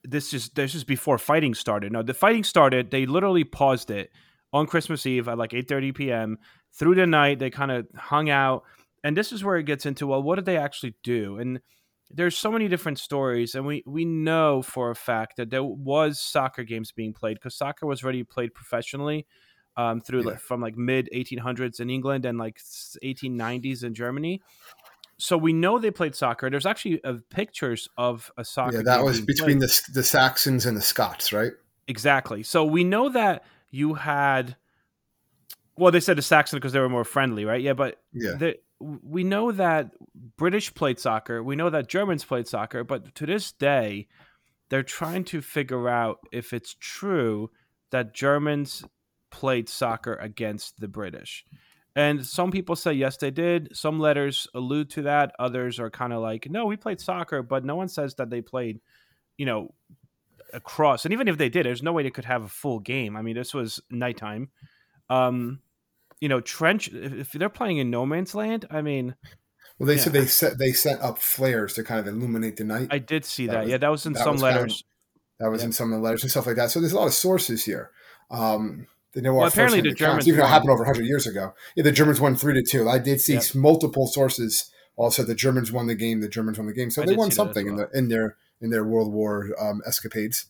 this 0.04 0.30
just 0.30 0.54
this 0.54 0.74
is 0.74 0.84
before 0.84 1.18
fighting 1.18 1.54
started. 1.54 1.92
No, 1.92 2.02
the 2.02 2.14
fighting 2.14 2.44
started. 2.44 2.90
They 2.90 3.06
literally 3.06 3.44
paused 3.44 3.90
it 3.90 4.10
on 4.52 4.66
Christmas 4.66 5.06
Eve 5.06 5.28
at 5.28 5.38
like 5.38 5.54
eight 5.54 5.68
thirty 5.68 5.92
p.m. 5.92 6.38
Through 6.72 6.96
the 6.96 7.06
night, 7.06 7.38
they 7.38 7.50
kind 7.50 7.70
of 7.70 7.86
hung 7.96 8.30
out, 8.30 8.64
and 9.02 9.16
this 9.16 9.32
is 9.32 9.42
where 9.42 9.56
it 9.56 9.64
gets 9.64 9.86
into 9.86 10.06
well, 10.06 10.22
what 10.22 10.36
did 10.36 10.44
they 10.44 10.56
actually 10.56 10.94
do? 11.02 11.38
And 11.38 11.60
there's 12.10 12.36
so 12.36 12.50
many 12.50 12.68
different 12.68 12.98
stories, 12.98 13.54
and 13.54 13.66
we 13.66 13.82
we 13.86 14.04
know 14.04 14.62
for 14.62 14.90
a 14.90 14.96
fact 14.96 15.36
that 15.36 15.50
there 15.50 15.64
was 15.64 16.20
soccer 16.20 16.64
games 16.64 16.92
being 16.92 17.12
played 17.12 17.34
because 17.34 17.54
soccer 17.54 17.86
was 17.86 18.02
already 18.02 18.24
played 18.24 18.54
professionally. 18.54 19.26
Um, 19.76 20.00
through 20.00 20.22
yeah. 20.22 20.30
like, 20.30 20.40
from 20.40 20.60
like 20.60 20.76
mid 20.76 21.08
1800s 21.14 21.78
in 21.78 21.88
England 21.88 22.24
and 22.24 22.36
like 22.36 22.58
1890s 22.58 23.84
in 23.84 23.94
Germany, 23.94 24.42
so 25.18 25.36
we 25.36 25.52
know 25.52 25.78
they 25.78 25.90
played 25.90 26.14
soccer. 26.14 26.48
There's 26.48 26.66
actually 26.66 27.02
uh, 27.04 27.14
pictures 27.28 27.88
of 27.98 28.30
a 28.36 28.44
soccer. 28.44 28.76
Yeah, 28.76 28.82
that 28.84 29.04
was 29.04 29.20
between 29.20 29.58
the 29.58 29.82
the 29.92 30.04
Saxons 30.04 30.64
and 30.64 30.76
the 30.76 30.80
Scots, 30.80 31.32
right? 31.32 31.52
Exactly. 31.88 32.42
So 32.44 32.64
we 32.64 32.84
know 32.84 33.08
that 33.10 33.44
you 33.70 33.94
had. 33.94 34.56
Well, 35.76 35.92
they 35.92 36.00
said 36.00 36.16
the 36.16 36.22
Saxons 36.22 36.58
because 36.58 36.72
they 36.72 36.80
were 36.80 36.88
more 36.88 37.04
friendly, 37.04 37.44
right? 37.44 37.60
Yeah, 37.60 37.72
but 37.72 38.00
yeah, 38.12 38.34
the, 38.38 38.56
we 38.80 39.24
know 39.24 39.52
that 39.52 39.92
British 40.36 40.72
played 40.74 40.98
soccer. 40.98 41.42
We 41.42 41.56
know 41.56 41.70
that 41.70 41.88
Germans 41.88 42.24
played 42.24 42.46
soccer, 42.46 42.84
but 42.84 43.14
to 43.16 43.26
this 43.26 43.52
day, 43.52 44.06
they're 44.68 44.82
trying 44.82 45.24
to 45.24 45.40
figure 45.40 45.88
out 45.88 46.18
if 46.32 46.52
it's 46.52 46.76
true 46.78 47.50
that 47.90 48.14
Germans 48.14 48.84
played 49.30 49.68
soccer 49.68 50.14
against 50.14 50.78
the 50.80 50.88
British. 50.88 51.44
And 51.96 52.24
some 52.24 52.50
people 52.50 52.76
say 52.76 52.92
yes, 52.92 53.16
they 53.16 53.30
did. 53.30 53.74
Some 53.76 53.98
letters 53.98 54.46
allude 54.54 54.90
to 54.90 55.02
that. 55.02 55.32
Others 55.38 55.80
are 55.80 55.90
kind 55.90 56.12
of 56.12 56.22
like, 56.22 56.48
no, 56.48 56.66
we 56.66 56.76
played 56.76 57.00
soccer, 57.00 57.42
but 57.42 57.64
no 57.64 57.74
one 57.74 57.88
says 57.88 58.14
that 58.16 58.30
they 58.30 58.40
played, 58.40 58.80
you 59.36 59.46
know, 59.46 59.74
across. 60.52 61.04
And 61.04 61.12
even 61.12 61.28
if 61.28 61.38
they 61.38 61.48
did, 61.48 61.66
there's 61.66 61.82
no 61.82 61.92
way 61.92 62.04
they 62.04 62.10
could 62.10 62.24
have 62.24 62.44
a 62.44 62.48
full 62.48 62.78
game. 62.78 63.16
I 63.16 63.22
mean, 63.22 63.34
this 63.34 63.52
was 63.52 63.80
nighttime. 63.90 64.50
Um, 65.10 65.60
you 66.20 66.28
know, 66.28 66.40
trench. 66.40 66.88
If 66.88 67.32
they're 67.32 67.48
playing 67.48 67.78
in 67.78 67.90
no 67.90 68.06
man's 68.06 68.34
land, 68.34 68.66
I 68.70 68.82
mean, 68.82 69.14
well, 69.78 69.86
they 69.86 69.96
yeah. 69.96 70.00
said 70.00 70.12
they 70.12 70.26
set 70.26 70.58
they 70.58 70.72
set 70.72 71.00
up 71.00 71.18
flares 71.18 71.74
to 71.74 71.84
kind 71.84 72.00
of 72.00 72.06
illuminate 72.06 72.56
the 72.56 72.64
night. 72.64 72.88
I 72.90 72.98
did 72.98 73.24
see 73.24 73.46
that. 73.46 73.52
that. 73.52 73.60
Was, 73.62 73.70
yeah, 73.70 73.76
that 73.78 73.88
was 73.90 74.06
in 74.06 74.12
that 74.14 74.24
some 74.24 74.34
was 74.34 74.42
letters. 74.42 74.72
Found, 74.72 74.84
that 75.40 75.50
was 75.50 75.60
yeah. 75.62 75.66
in 75.66 75.72
some 75.72 75.92
of 75.92 75.98
the 75.98 76.04
letters 76.04 76.22
and 76.22 76.30
stuff 76.30 76.46
like 76.46 76.56
that. 76.56 76.70
So 76.70 76.80
there's 76.80 76.92
a 76.92 76.96
lot 76.96 77.06
of 77.06 77.14
sources 77.14 77.64
here. 77.64 77.90
Um, 78.30 78.86
they 79.14 79.20
know 79.20 79.34
well, 79.34 79.48
apparently 79.48 79.80
the 79.80 79.92
Germans, 79.92 80.28
even 80.28 80.44
happened 80.44 80.70
over 80.70 80.84
100 80.84 81.06
years 81.06 81.26
ago. 81.26 81.54
Yeah, 81.76 81.84
the 81.84 81.92
Germans 81.92 82.20
won 82.20 82.36
three 82.36 82.54
to 82.54 82.62
two. 82.62 82.88
I 82.88 82.98
did 82.98 83.20
see 83.20 83.34
yep. 83.34 83.54
multiple 83.54 84.06
sources 84.06 84.70
also 84.98 85.22
the 85.22 85.34
Germans 85.34 85.72
won 85.72 85.86
the 85.86 85.94
game. 85.94 86.20
The 86.20 86.28
Germans 86.28 86.58
won 86.58 86.66
the 86.66 86.74
game, 86.74 86.90
so 86.90 87.02
I 87.02 87.06
they 87.06 87.16
won 87.16 87.30
something 87.30 87.66
well. 87.66 87.74
in 87.74 87.90
the 87.92 87.98
in 87.98 88.08
their 88.08 88.36
in 88.60 88.70
their 88.70 88.84
World 88.84 89.12
War 89.12 89.48
um, 89.60 89.80
escapades. 89.86 90.46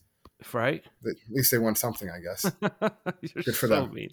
Right. 0.51 0.83
At 1.05 1.15
least 1.29 1.51
they 1.51 1.57
won 1.57 1.75
something, 1.75 2.09
I 2.09 2.19
guess. 2.19 2.49
Good 3.43 3.55
for 3.55 3.67
so 3.67 3.81
them. 3.81 3.93
Mean. 3.93 4.09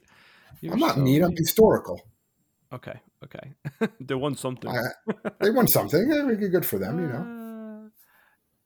I'm 0.70 0.78
not 0.78 0.94
so 0.96 1.00
mean. 1.00 1.22
I'm 1.22 1.36
historical. 1.36 2.00
Okay. 2.72 3.00
Okay. 3.25 3.54
they 4.00 4.14
won 4.14 4.36
something. 4.36 4.70
I, 4.70 4.82
they 5.40 5.50
won 5.50 5.66
something. 5.66 6.08
Good 6.50 6.66
for 6.66 6.78
them, 6.78 7.00
you 7.00 7.06
know. 7.06 7.90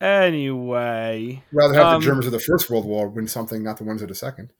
Uh, 0.01 0.05
anyway, 0.05 1.43
rather 1.53 1.75
have 1.75 1.87
um, 1.87 2.01
the 2.01 2.07
Germans 2.07 2.27
of 2.27 2.33
the 2.33 2.41
First 2.41 2.71
World 2.71 2.85
War 2.85 3.09
win 3.09 3.29
something, 3.29 3.63
not 3.63 3.79
the 3.79 3.85
ones 3.85 4.03
of 4.03 4.09
the 4.09 4.15
Second. 4.15 4.53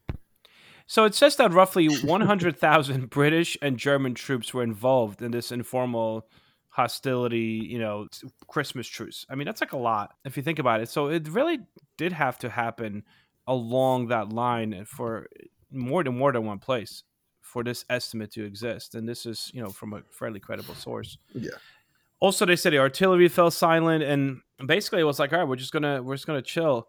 So 0.87 1.05
it 1.05 1.15
says 1.15 1.35
that 1.37 1.53
roughly 1.53 1.87
100,000 2.03 3.09
British 3.09 3.57
and 3.61 3.77
German 3.77 4.13
troops 4.13 4.53
were 4.53 4.63
involved 4.63 5.21
in 5.21 5.31
this 5.31 5.51
informal 5.51 6.27
hostility, 6.69 7.65
you 7.69 7.79
know, 7.79 8.07
Christmas 8.47 8.87
truce. 8.87 9.25
I 9.29 9.35
mean, 9.35 9.45
that's 9.45 9.61
like 9.61 9.73
a 9.73 9.77
lot 9.77 10.13
if 10.25 10.37
you 10.37 10.43
think 10.43 10.59
about 10.59 10.81
it. 10.81 10.89
So 10.89 11.07
it 11.07 11.27
really 11.27 11.59
did 11.97 12.13
have 12.13 12.37
to 12.39 12.49
happen 12.49 13.03
along 13.47 14.07
that 14.07 14.31
line 14.31 14.85
for 14.85 15.27
more 15.71 16.03
than 16.03 16.17
more 16.17 16.31
than 16.31 16.45
one 16.45 16.59
place 16.59 17.03
for 17.51 17.63
this 17.65 17.83
estimate 17.89 18.31
to 18.31 18.45
exist. 18.45 18.95
And 18.95 19.07
this 19.07 19.25
is, 19.25 19.51
you 19.53 19.61
know, 19.61 19.69
from 19.69 19.93
a 19.93 20.01
fairly 20.09 20.39
credible 20.39 20.73
source. 20.73 21.17
Yeah. 21.33 21.51
Also, 22.21 22.45
they 22.45 22.55
said 22.55 22.71
the 22.71 22.77
artillery 22.77 23.27
fell 23.27 23.51
silent, 23.51 24.03
and 24.03 24.39
basically 24.65 25.01
it 25.01 25.05
was 25.05 25.19
like, 25.19 25.33
all 25.33 25.39
right, 25.39 25.47
we're 25.47 25.57
just 25.57 25.73
gonna 25.73 26.01
we're 26.01 26.15
just 26.15 26.27
gonna 26.27 26.41
chill 26.41 26.87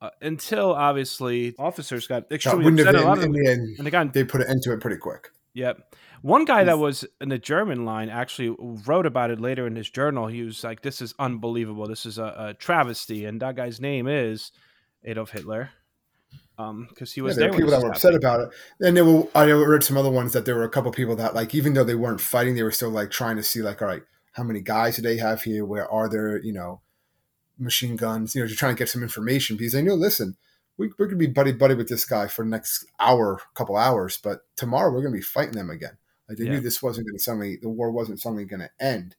uh, 0.00 0.10
until 0.20 0.72
obviously 0.72 1.54
officers 1.58 2.06
got 2.06 2.30
extremely 2.32 2.82
upset. 2.82 2.94
a 2.96 3.02
lot 3.02 3.18
of 3.18 3.22
them, 3.22 3.32
the 3.32 3.48
end, 3.48 3.76
and 3.78 3.86
they 3.86 3.90
got 3.90 4.12
they 4.12 4.24
put 4.24 4.40
an 4.40 4.48
end 4.48 4.62
to 4.62 4.72
it 4.72 4.80
pretty 4.80 4.96
quick. 4.96 5.28
Yep. 5.52 5.94
One 6.22 6.44
guy 6.44 6.64
that 6.64 6.78
was 6.78 7.04
in 7.20 7.28
the 7.28 7.38
German 7.38 7.84
line 7.84 8.08
actually 8.08 8.54
wrote 8.58 9.06
about 9.06 9.30
it 9.30 9.40
later 9.40 9.66
in 9.66 9.76
his 9.76 9.90
journal. 9.90 10.26
He 10.26 10.42
was 10.42 10.64
like, 10.64 10.82
"This 10.82 11.00
is 11.00 11.14
unbelievable. 11.18 11.86
This 11.86 12.06
is 12.06 12.18
a, 12.18 12.34
a 12.38 12.54
travesty." 12.54 13.26
And 13.26 13.40
that 13.42 13.56
guy's 13.56 13.80
name 13.80 14.08
is 14.08 14.50
Adolf 15.04 15.30
Hitler, 15.30 15.70
because 16.88 17.10
um, 17.10 17.14
he 17.14 17.20
was 17.20 17.36
yeah, 17.36 17.40
there. 17.40 17.50
there 17.50 17.58
people 17.58 17.70
that 17.70 17.82
were 17.82 17.90
upset 17.90 18.14
about 18.14 18.40
it, 18.40 18.48
and 18.80 18.96
there 18.96 19.04
were. 19.04 19.26
I 19.34 19.50
read 19.50 19.84
some 19.84 19.96
other 19.96 20.10
ones 20.10 20.32
that 20.32 20.44
there 20.44 20.56
were 20.56 20.64
a 20.64 20.70
couple 20.70 20.90
people 20.92 21.16
that, 21.16 21.34
like, 21.34 21.54
even 21.54 21.74
though 21.74 21.84
they 21.84 21.94
weren't 21.94 22.20
fighting, 22.20 22.54
they 22.54 22.62
were 22.62 22.70
still 22.70 22.90
like 22.90 23.10
trying 23.10 23.36
to 23.36 23.42
see, 23.42 23.62
like, 23.62 23.80
all 23.80 23.88
right, 23.88 24.02
how 24.32 24.42
many 24.42 24.60
guys 24.60 24.96
do 24.96 25.02
they 25.02 25.16
have 25.16 25.42
here? 25.42 25.64
Where 25.64 25.90
are 25.90 26.08
there? 26.08 26.38
You 26.38 26.52
know, 26.52 26.80
machine 27.60 27.96
guns, 27.96 28.34
you 28.34 28.42
know, 28.42 28.48
to 28.48 28.54
try 28.54 28.70
and 28.70 28.78
get 28.78 28.88
some 28.88 29.02
information 29.02 29.56
because 29.56 29.74
I 29.74 29.82
know, 29.82 29.94
listen, 29.94 30.36
we, 30.76 30.88
we're 30.98 31.06
going 31.06 31.18
to 31.18 31.26
be 31.26 31.32
buddy 31.32 31.52
buddy 31.52 31.74
with 31.74 31.88
this 31.88 32.04
guy 32.04 32.26
for 32.26 32.44
the 32.44 32.50
next 32.50 32.86
hour, 32.98 33.40
couple 33.54 33.76
hours, 33.76 34.18
but 34.22 34.40
tomorrow 34.56 34.90
we're 34.90 35.02
going 35.02 35.12
to 35.12 35.18
be 35.18 35.22
fighting 35.22 35.54
them 35.54 35.70
again. 35.70 35.98
Like 36.28 36.38
they 36.38 36.44
yeah. 36.44 36.52
knew 36.52 36.60
this 36.60 36.82
wasn't 36.82 37.06
going 37.06 37.18
to 37.18 37.22
suddenly, 37.22 37.58
the 37.60 37.68
war 37.68 37.90
wasn't 37.90 38.20
suddenly 38.20 38.44
going 38.44 38.60
to 38.60 38.70
end. 38.80 39.14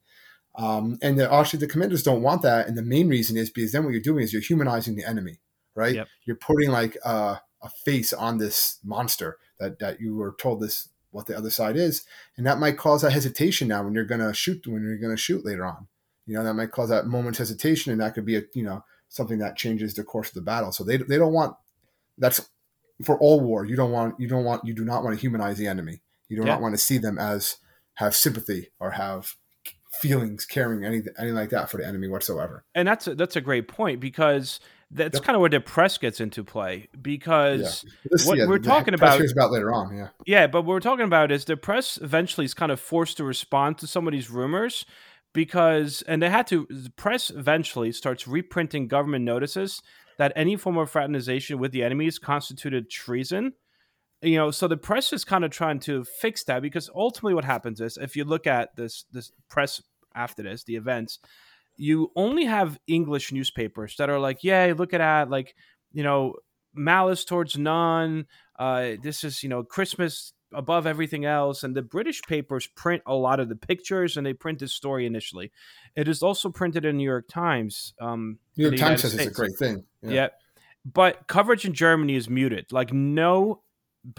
Um, 0.56 0.98
and 1.00 1.18
the, 1.18 1.32
actually, 1.32 1.60
the 1.60 1.68
commanders 1.68 2.02
don't 2.02 2.22
want 2.22 2.42
that. 2.42 2.66
And 2.66 2.76
the 2.76 2.82
main 2.82 3.08
reason 3.08 3.36
is 3.36 3.50
because 3.50 3.72
then 3.72 3.84
what 3.84 3.92
you're 3.92 4.02
doing 4.02 4.24
is 4.24 4.32
you're 4.32 4.42
humanizing 4.42 4.96
the 4.96 5.08
enemy, 5.08 5.38
right? 5.74 5.94
Yep. 5.94 6.08
You're 6.24 6.36
putting 6.36 6.70
like 6.70 6.96
uh, 7.04 7.36
a 7.62 7.70
face 7.84 8.12
on 8.12 8.38
this 8.38 8.78
monster 8.84 9.38
that, 9.58 9.78
that 9.78 10.00
you 10.00 10.16
were 10.16 10.34
told 10.38 10.60
this 10.60 10.88
what 11.10 11.26
the 11.26 11.36
other 11.36 11.50
side 11.50 11.76
is, 11.76 12.04
and 12.36 12.46
that 12.46 12.58
might 12.58 12.78
cause 12.78 13.04
a 13.04 13.10
hesitation 13.10 13.68
now 13.68 13.84
when 13.84 13.94
you're 13.94 14.04
going 14.04 14.20
to 14.20 14.32
shoot 14.32 14.66
when 14.66 14.82
you're 14.82 15.10
to 15.10 15.16
shoot 15.16 15.44
later 15.44 15.66
on. 15.66 15.86
You 16.26 16.34
know, 16.34 16.44
that 16.44 16.54
might 16.54 16.70
cause 16.70 16.88
that 16.88 17.06
moment's 17.06 17.38
hesitation, 17.38 17.92
and 17.92 18.00
that 18.00 18.14
could 18.14 18.24
be 18.24 18.36
a 18.36 18.42
you 18.54 18.62
know 18.62 18.84
something 19.08 19.38
that 19.38 19.56
changes 19.56 19.94
the 19.94 20.04
course 20.04 20.28
of 20.28 20.34
the 20.34 20.40
battle. 20.40 20.72
So 20.72 20.84
they 20.84 20.96
they 20.96 21.18
don't 21.18 21.34
want 21.34 21.54
that's 22.16 22.48
for 23.04 23.18
all 23.18 23.40
war. 23.40 23.64
You 23.64 23.76
don't 23.76 23.92
want 23.92 24.18
you 24.18 24.28
don't 24.28 24.44
want 24.44 24.64
you 24.64 24.74
do 24.74 24.84
not 24.84 25.04
want 25.04 25.14
to 25.14 25.20
humanize 25.20 25.58
the 25.58 25.66
enemy. 25.66 26.00
You 26.28 26.36
do 26.38 26.46
yeah. 26.46 26.54
not 26.54 26.62
want 26.62 26.74
to 26.74 26.78
see 26.78 26.98
them 26.98 27.18
as 27.18 27.58
have 27.94 28.14
sympathy 28.14 28.70
or 28.80 28.92
have 28.92 29.36
feelings, 30.00 30.46
caring, 30.46 30.84
anything, 30.84 31.12
anything 31.18 31.36
like 31.36 31.50
that 31.50 31.70
for 31.70 31.76
the 31.76 31.86
enemy 31.86 32.08
whatsoever. 32.08 32.64
And 32.74 32.88
that's 32.88 33.06
a, 33.06 33.14
that's 33.14 33.36
a 33.36 33.40
great 33.40 33.68
point 33.68 34.00
because 34.00 34.58
that's 34.94 35.16
yep. 35.16 35.24
kind 35.24 35.36
of 35.36 35.40
where 35.40 35.50
the 35.50 35.60
press 35.60 35.96
gets 35.96 36.20
into 36.20 36.44
play 36.44 36.88
because 37.00 37.84
yeah. 37.84 37.90
this, 38.10 38.26
what 38.26 38.38
yeah, 38.38 38.46
we're 38.46 38.58
talking 38.58 38.94
about 38.94 39.20
is 39.20 39.32
about 39.32 39.50
later 39.50 39.72
on, 39.72 39.96
yeah, 39.96 40.08
yeah. 40.26 40.46
But 40.46 40.62
what 40.62 40.74
we're 40.74 40.80
talking 40.80 41.06
about 41.06 41.32
is 41.32 41.46
the 41.46 41.56
press 41.56 41.98
eventually 42.00 42.44
is 42.44 42.54
kind 42.54 42.70
of 42.70 42.78
forced 42.78 43.16
to 43.16 43.24
respond 43.24 43.78
to 43.78 43.86
some 43.86 44.06
of 44.06 44.12
these 44.12 44.30
rumors 44.30 44.84
because 45.32 46.02
and 46.02 46.22
they 46.22 46.30
had 46.30 46.46
to 46.48 46.66
the 46.68 46.90
press 46.90 47.30
eventually 47.30 47.92
starts 47.92 48.28
reprinting 48.28 48.88
government 48.88 49.24
notices 49.24 49.82
that 50.18 50.32
any 50.36 50.56
form 50.56 50.76
of 50.76 50.90
fraternization 50.90 51.58
with 51.58 51.72
the 51.72 51.82
enemies 51.82 52.18
constituted 52.18 52.90
treason 52.90 53.52
you 54.20 54.36
know 54.36 54.50
so 54.50 54.68
the 54.68 54.76
press 54.76 55.12
is 55.12 55.24
kind 55.24 55.44
of 55.44 55.50
trying 55.50 55.80
to 55.80 56.04
fix 56.04 56.44
that 56.44 56.60
because 56.60 56.90
ultimately 56.94 57.34
what 57.34 57.44
happens 57.44 57.80
is 57.80 57.96
if 57.96 58.14
you 58.14 58.24
look 58.24 58.46
at 58.46 58.76
this 58.76 59.04
this 59.12 59.32
press 59.48 59.82
after 60.14 60.42
this 60.42 60.64
the 60.64 60.76
events 60.76 61.18
you 61.76 62.10
only 62.16 62.44
have 62.44 62.78
english 62.86 63.32
newspapers 63.32 63.96
that 63.96 64.10
are 64.10 64.18
like 64.18 64.44
yeah 64.44 64.72
look 64.76 64.92
at 64.92 64.98
that 64.98 65.30
like 65.30 65.54
you 65.92 66.02
know 66.02 66.34
malice 66.74 67.24
towards 67.24 67.58
none 67.58 68.26
uh 68.58 68.92
this 69.02 69.24
is 69.24 69.42
you 69.42 69.48
know 69.48 69.62
christmas 69.62 70.32
above 70.54 70.86
everything 70.86 71.24
else. 71.24 71.62
And 71.62 71.74
the 71.74 71.82
British 71.82 72.22
papers 72.22 72.66
print 72.66 73.02
a 73.06 73.14
lot 73.14 73.40
of 73.40 73.48
the 73.48 73.56
pictures 73.56 74.16
and 74.16 74.26
they 74.26 74.32
print 74.32 74.58
the 74.58 74.68
story 74.68 75.06
initially. 75.06 75.52
It 75.96 76.08
is 76.08 76.22
also 76.22 76.50
printed 76.50 76.84
in 76.84 76.96
New 76.96 77.04
York 77.04 77.28
Times. 77.28 77.94
Um, 78.00 78.38
New 78.56 78.64
York 78.64 78.76
Times 78.76 79.02
says 79.02 79.12
States. 79.12 79.28
it's 79.28 79.38
a 79.38 79.40
great 79.40 79.56
thing. 79.58 79.84
Yeah. 80.02 80.10
yeah. 80.10 80.28
But 80.84 81.26
coverage 81.28 81.64
in 81.64 81.74
Germany 81.74 82.16
is 82.16 82.28
muted. 82.28 82.72
Like, 82.72 82.92
no, 82.92 83.62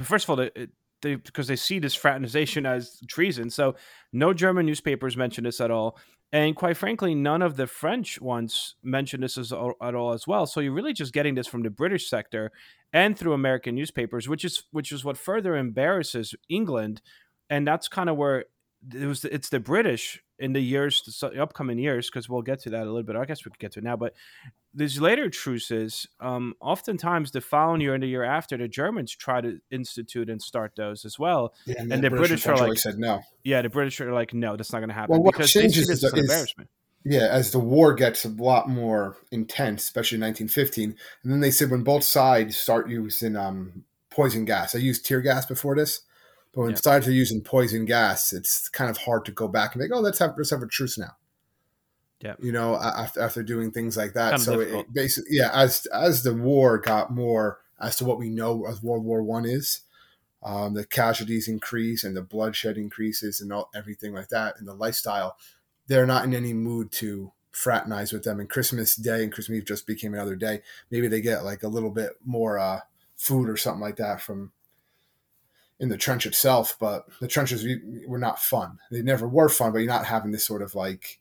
first 0.01 0.25
of 0.25 0.29
all, 0.29 0.35
the, 0.37 0.69
they 1.01 1.15
because 1.15 1.47
they 1.47 1.57
see 1.57 1.79
this 1.79 1.93
fraternization 1.93 2.65
as 2.65 3.01
treason. 3.07 3.49
So 3.49 3.75
no 4.13 4.33
German 4.33 4.65
newspapers 4.65 5.17
mention 5.17 5.43
this 5.43 5.59
at 5.59 5.71
all. 5.71 5.97
And 6.33 6.55
quite 6.55 6.77
frankly, 6.77 7.13
none 7.13 7.43
of 7.43 7.57
the 7.57 7.67
French 7.67 8.19
ones 8.19 8.73
mention 8.81 9.21
this 9.21 9.37
as, 9.37 9.53
at 9.53 9.95
all 9.95 10.13
as 10.13 10.25
well. 10.25 10.47
So 10.47 10.61
you're 10.61 10.73
really 10.73 10.91
just 10.91 11.13
getting 11.13 11.35
this 11.35 11.45
from 11.45 11.61
the 11.61 11.69
British 11.69 12.09
sector 12.09 12.51
and 12.91 13.15
through 13.15 13.33
American 13.33 13.75
newspapers, 13.75 14.27
which 14.27 14.43
is 14.43 14.63
which 14.71 14.91
is 14.91 15.05
what 15.05 15.15
further 15.15 15.55
embarrasses 15.55 16.33
England, 16.49 17.03
and 17.51 17.67
that's 17.67 17.87
kind 17.87 18.09
of 18.09 18.17
where 18.17 18.45
it 18.93 19.05
was. 19.05 19.23
It's 19.25 19.49
the 19.49 19.59
British 19.59 20.22
in 20.39 20.53
the 20.53 20.59
years, 20.59 21.01
the 21.21 21.41
upcoming 21.41 21.77
years, 21.79 22.09
because 22.09 22.27
we'll 22.27 22.41
get 22.41 22.59
to 22.61 22.69
that 22.71 22.83
a 22.83 22.85
little 22.85 23.03
bit. 23.03 23.15
I 23.15 23.25
guess 23.25 23.45
we 23.45 23.51
could 23.51 23.59
get 23.59 23.71
to 23.73 23.79
it 23.79 23.83
now, 23.85 23.95
but 23.95 24.13
these 24.73 24.99
later 24.99 25.29
truces, 25.29 26.07
um, 26.19 26.55
oftentimes 26.59 27.31
the 27.31 27.41
following 27.41 27.79
year 27.81 27.93
and 27.93 28.01
the 28.01 28.07
year 28.07 28.23
after, 28.23 28.57
the 28.57 28.67
Germans 28.67 29.15
try 29.15 29.39
to 29.39 29.59
institute 29.69 30.29
and 30.29 30.41
start 30.41 30.73
those 30.75 31.05
as 31.05 31.19
well. 31.19 31.53
Yeah, 31.65 31.75
and, 31.77 31.93
and 31.93 32.03
the, 32.03 32.09
the 32.09 32.15
British, 32.17 32.43
British 32.45 32.61
are 32.61 32.67
like, 32.67 32.77
said 32.79 32.97
no. 32.97 33.21
Yeah, 33.43 33.61
the 33.61 33.69
British 33.69 34.01
are 34.01 34.11
like, 34.11 34.33
no, 34.33 34.55
that's 34.57 34.71
not 34.71 34.79
going 34.79 34.89
to 34.89 34.95
happen 34.95 35.11
Well, 35.11 35.21
what 35.23 35.33
because 35.35 35.51
changes 35.51 35.89
is- 35.89 36.03
an 36.03 36.17
is- 36.17 36.23
embarrassment. 36.23 36.69
Yeah, 37.05 37.27
as 37.29 37.51
the 37.51 37.59
war 37.59 37.93
gets 37.93 38.23
a 38.23 38.29
lot 38.29 38.69
more 38.69 39.17
intense, 39.29 39.83
especially 39.83 40.15
in 40.15 40.21
1915, 40.21 40.95
and 41.23 41.31
then 41.33 41.41
they 41.41 41.51
said 41.51 41.69
when 41.69 41.83
both 41.83 42.05
sides 42.05 42.55
start 42.55 42.87
using 42.89 43.35
um, 43.35 43.83
poison 44.09 44.45
gas. 44.45 44.73
I 44.73 44.77
used 44.77 45.05
tear 45.05 45.19
gas 45.19 45.45
before 45.45 45.75
this, 45.75 45.99
but 46.53 46.61
when 46.61 46.71
Yeah. 46.71 46.77
sides 46.77 47.07
are 47.07 47.11
using 47.11 47.41
poison 47.41 47.85
gas, 47.85 48.31
it's 48.33 48.69
kind 48.69 48.89
of 48.89 48.97
hard 48.97 49.25
to 49.25 49.31
go 49.31 49.47
back 49.47 49.73
and 49.73 49.79
be 49.79 49.87
like, 49.87 49.97
oh, 49.97 50.01
let's 50.01 50.19
have 50.19 50.35
let's 50.37 50.51
have 50.51 50.61
a 50.61 50.67
truce 50.67 50.97
now. 50.97 51.17
Yeah. 52.19 52.35
you 52.39 52.53
know, 52.53 52.75
after 52.75 53.19
after 53.21 53.43
doing 53.43 53.71
things 53.71 53.97
like 53.97 54.13
that. 54.13 54.31
Kind 54.31 54.41
so 54.41 54.59
it, 54.61 54.69
it 54.73 54.93
basically, 54.93 55.35
yeah, 55.35 55.49
as 55.53 55.85
as 55.87 56.23
the 56.23 56.33
war 56.33 56.77
got 56.77 57.11
more 57.11 57.59
as 57.79 57.97
to 57.97 58.05
what 58.05 58.17
we 58.17 58.29
know 58.29 58.65
as 58.65 58.81
World 58.81 59.03
War 59.03 59.21
One 59.21 59.45
is, 59.45 59.81
um, 60.41 60.73
the 60.73 60.85
casualties 60.85 61.49
increase 61.49 62.03
and 62.05 62.15
the 62.15 62.21
bloodshed 62.21 62.77
increases 62.77 63.41
and 63.41 63.51
all 63.51 63.69
everything 63.75 64.13
like 64.13 64.29
that, 64.29 64.55
and 64.57 64.67
the 64.67 64.73
lifestyle. 64.73 65.37
They're 65.87 66.05
not 66.05 66.23
in 66.23 66.33
any 66.33 66.53
mood 66.53 66.93
to 66.93 67.33
fraternize 67.51 68.13
with 68.13 68.23
them. 68.23 68.39
And 68.39 68.49
Christmas 68.49 68.95
Day 68.95 69.21
and 69.21 69.31
Christmas 69.31 69.57
Eve 69.57 69.65
just 69.65 69.85
became 69.85 70.13
another 70.13 70.37
day. 70.37 70.61
Maybe 70.89 71.09
they 71.09 71.19
get 71.19 71.43
like 71.43 71.61
a 71.63 71.67
little 71.67 71.91
bit 71.91 72.13
more 72.23 72.57
uh, 72.57 72.79
food 73.17 73.49
or 73.49 73.57
something 73.57 73.81
like 73.81 73.97
that 73.97 74.21
from 74.21 74.53
in 75.79 75.89
the 75.89 75.97
trench 75.97 76.25
itself, 76.25 76.77
but 76.79 77.05
the 77.19 77.27
trenches 77.27 77.65
were 78.07 78.19
not 78.19 78.39
fun. 78.39 78.79
They 78.91 79.01
never 79.01 79.27
were 79.27 79.49
fun, 79.49 79.71
but 79.71 79.79
you're 79.79 79.87
not 79.87 80.05
having 80.05 80.31
this 80.31 80.45
sort 80.45 80.61
of 80.61 80.75
like 80.75 81.19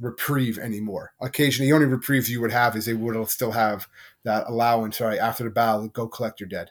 reprieve 0.00 0.58
anymore. 0.58 1.12
Occasionally, 1.20 1.70
the 1.70 1.74
only 1.74 1.86
reprieve 1.86 2.28
you 2.28 2.40
would 2.40 2.52
have 2.52 2.76
is 2.76 2.86
they 2.86 2.94
would 2.94 3.28
still 3.28 3.52
have 3.52 3.88
that 4.24 4.46
allowance, 4.48 5.00
right, 5.00 5.18
after 5.18 5.44
the 5.44 5.50
battle, 5.50 5.88
go 5.88 6.08
collect 6.08 6.40
your 6.40 6.48
dead. 6.48 6.70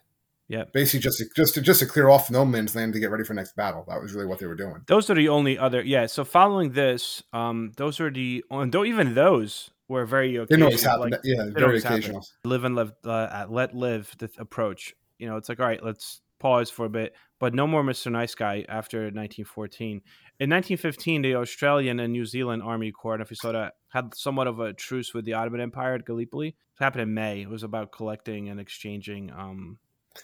Yeah. 0.50 0.66
Basically, 0.74 1.00
just 1.00 1.20
to, 1.20 1.26
just 1.36 1.54
to, 1.56 1.62
just 1.62 1.80
to 1.80 1.86
clear 1.86 2.10
off 2.10 2.30
no 2.30 2.46
man's 2.46 2.76
land 2.76 2.94
to 2.94 3.00
get 3.00 3.10
ready 3.10 3.24
for 3.24 3.34
next 3.34 3.56
battle. 3.56 3.86
That 3.88 4.02
was 4.02 4.14
really 4.14 4.28
what 4.28 4.40
they 4.40 4.46
were 4.46 4.56
doing. 4.56 4.84
Those 4.88 5.10
are 5.10 5.16
the 5.16 5.30
only 5.30 5.58
other. 5.58 5.82
Yeah. 5.82 6.06
So 6.06 6.26
following 6.26 6.74
this, 6.74 7.24
um, 7.32 7.72
those 7.78 8.00
are 8.00 8.12
the. 8.12 8.44
And 8.52 8.72
though 8.72 8.84
even 8.84 9.16
those 9.16 9.72
were 9.88 10.06
very. 10.06 10.38
They 10.50 10.58
know 10.58 10.66
what's 10.66 10.84
occasional, 10.84 11.10
like, 11.10 11.22
yeah, 11.24 11.46
they 11.46 11.52
very 11.52 11.66
always 11.66 11.84
happen. 11.84 12.00
occasional. 12.00 12.28
live 12.44 12.66
and 12.66 12.76
live 12.76 12.92
uh, 13.06 13.46
let 13.50 13.74
live 13.74 14.14
the 14.20 14.30
approach 14.38 14.94
you 15.24 15.30
know 15.30 15.38
it's 15.38 15.50
like 15.50 15.60
all 15.60 15.66
right 15.66 15.84
let's 15.84 16.22
pause 16.44 16.70
for 16.70 16.86
a 16.86 16.90
bit 17.00 17.14
but 17.40 17.54
no 17.54 17.66
more 17.66 17.84
mr 17.84 18.12
nice 18.12 18.36
guy 18.36 18.56
after 18.70 19.00
1914 19.04 20.02
in 20.40 20.50
1915 20.50 21.22
the 21.22 21.36
australian 21.36 22.00
and 22.00 22.12
new 22.14 22.26
zealand 22.26 22.62
army 22.62 22.92
corps 22.92 23.22
if 23.22 23.30
you 23.32 23.36
saw 23.44 23.52
that 23.54 23.74
had 23.96 24.14
somewhat 24.14 24.48
of 24.48 24.60
a 24.60 24.74
truce 24.74 25.14
with 25.14 25.26
the 25.26 25.34
ottoman 25.34 25.62
empire 25.62 25.94
at 25.96 26.06
gallipoli 26.06 26.50
it 26.50 26.84
happened 26.84 27.04
in 27.04 27.14
may 27.14 27.42
it 27.42 27.50
was 27.50 27.64
about 27.64 27.92
collecting 27.92 28.50
and 28.50 28.60
exchanging 28.60 29.32
um 29.32 29.78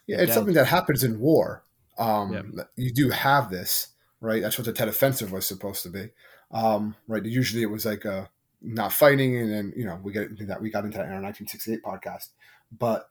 Yeah, 0.07 0.17
it's 0.21 0.27
dead. 0.27 0.35
something 0.35 0.53
that 0.55 0.67
happens 0.67 1.03
in 1.03 1.19
war. 1.19 1.63
Um. 1.97 2.61
You 2.75 2.91
do 2.93 3.09
have 3.09 3.49
this, 3.49 3.71
right? 4.21 4.41
That's 4.41 4.57
what 4.57 4.65
the 4.65 4.73
Tet 4.73 4.87
Offensive 4.87 5.31
was 5.31 5.45
supposed 5.47 5.81
to 5.83 5.89
be, 5.89 6.05
um, 6.51 6.95
right? 7.07 7.25
Usually 7.25 7.63
it 7.63 7.71
was 7.71 7.85
like 7.85 8.05
uh, 8.05 8.25
not 8.61 8.93
fighting, 8.93 9.35
and 9.41 9.51
then 9.51 9.73
you 9.75 9.85
know 9.87 9.99
we 10.03 10.13
get 10.13 10.29
into 10.29 10.45
that. 10.45 10.61
We 10.61 10.69
got 10.69 10.85
into 10.85 10.97
that 10.97 11.07
in 11.09 11.13
our 11.17 11.21
1968 11.21 11.81
podcast, 11.83 12.29
but 12.71 13.09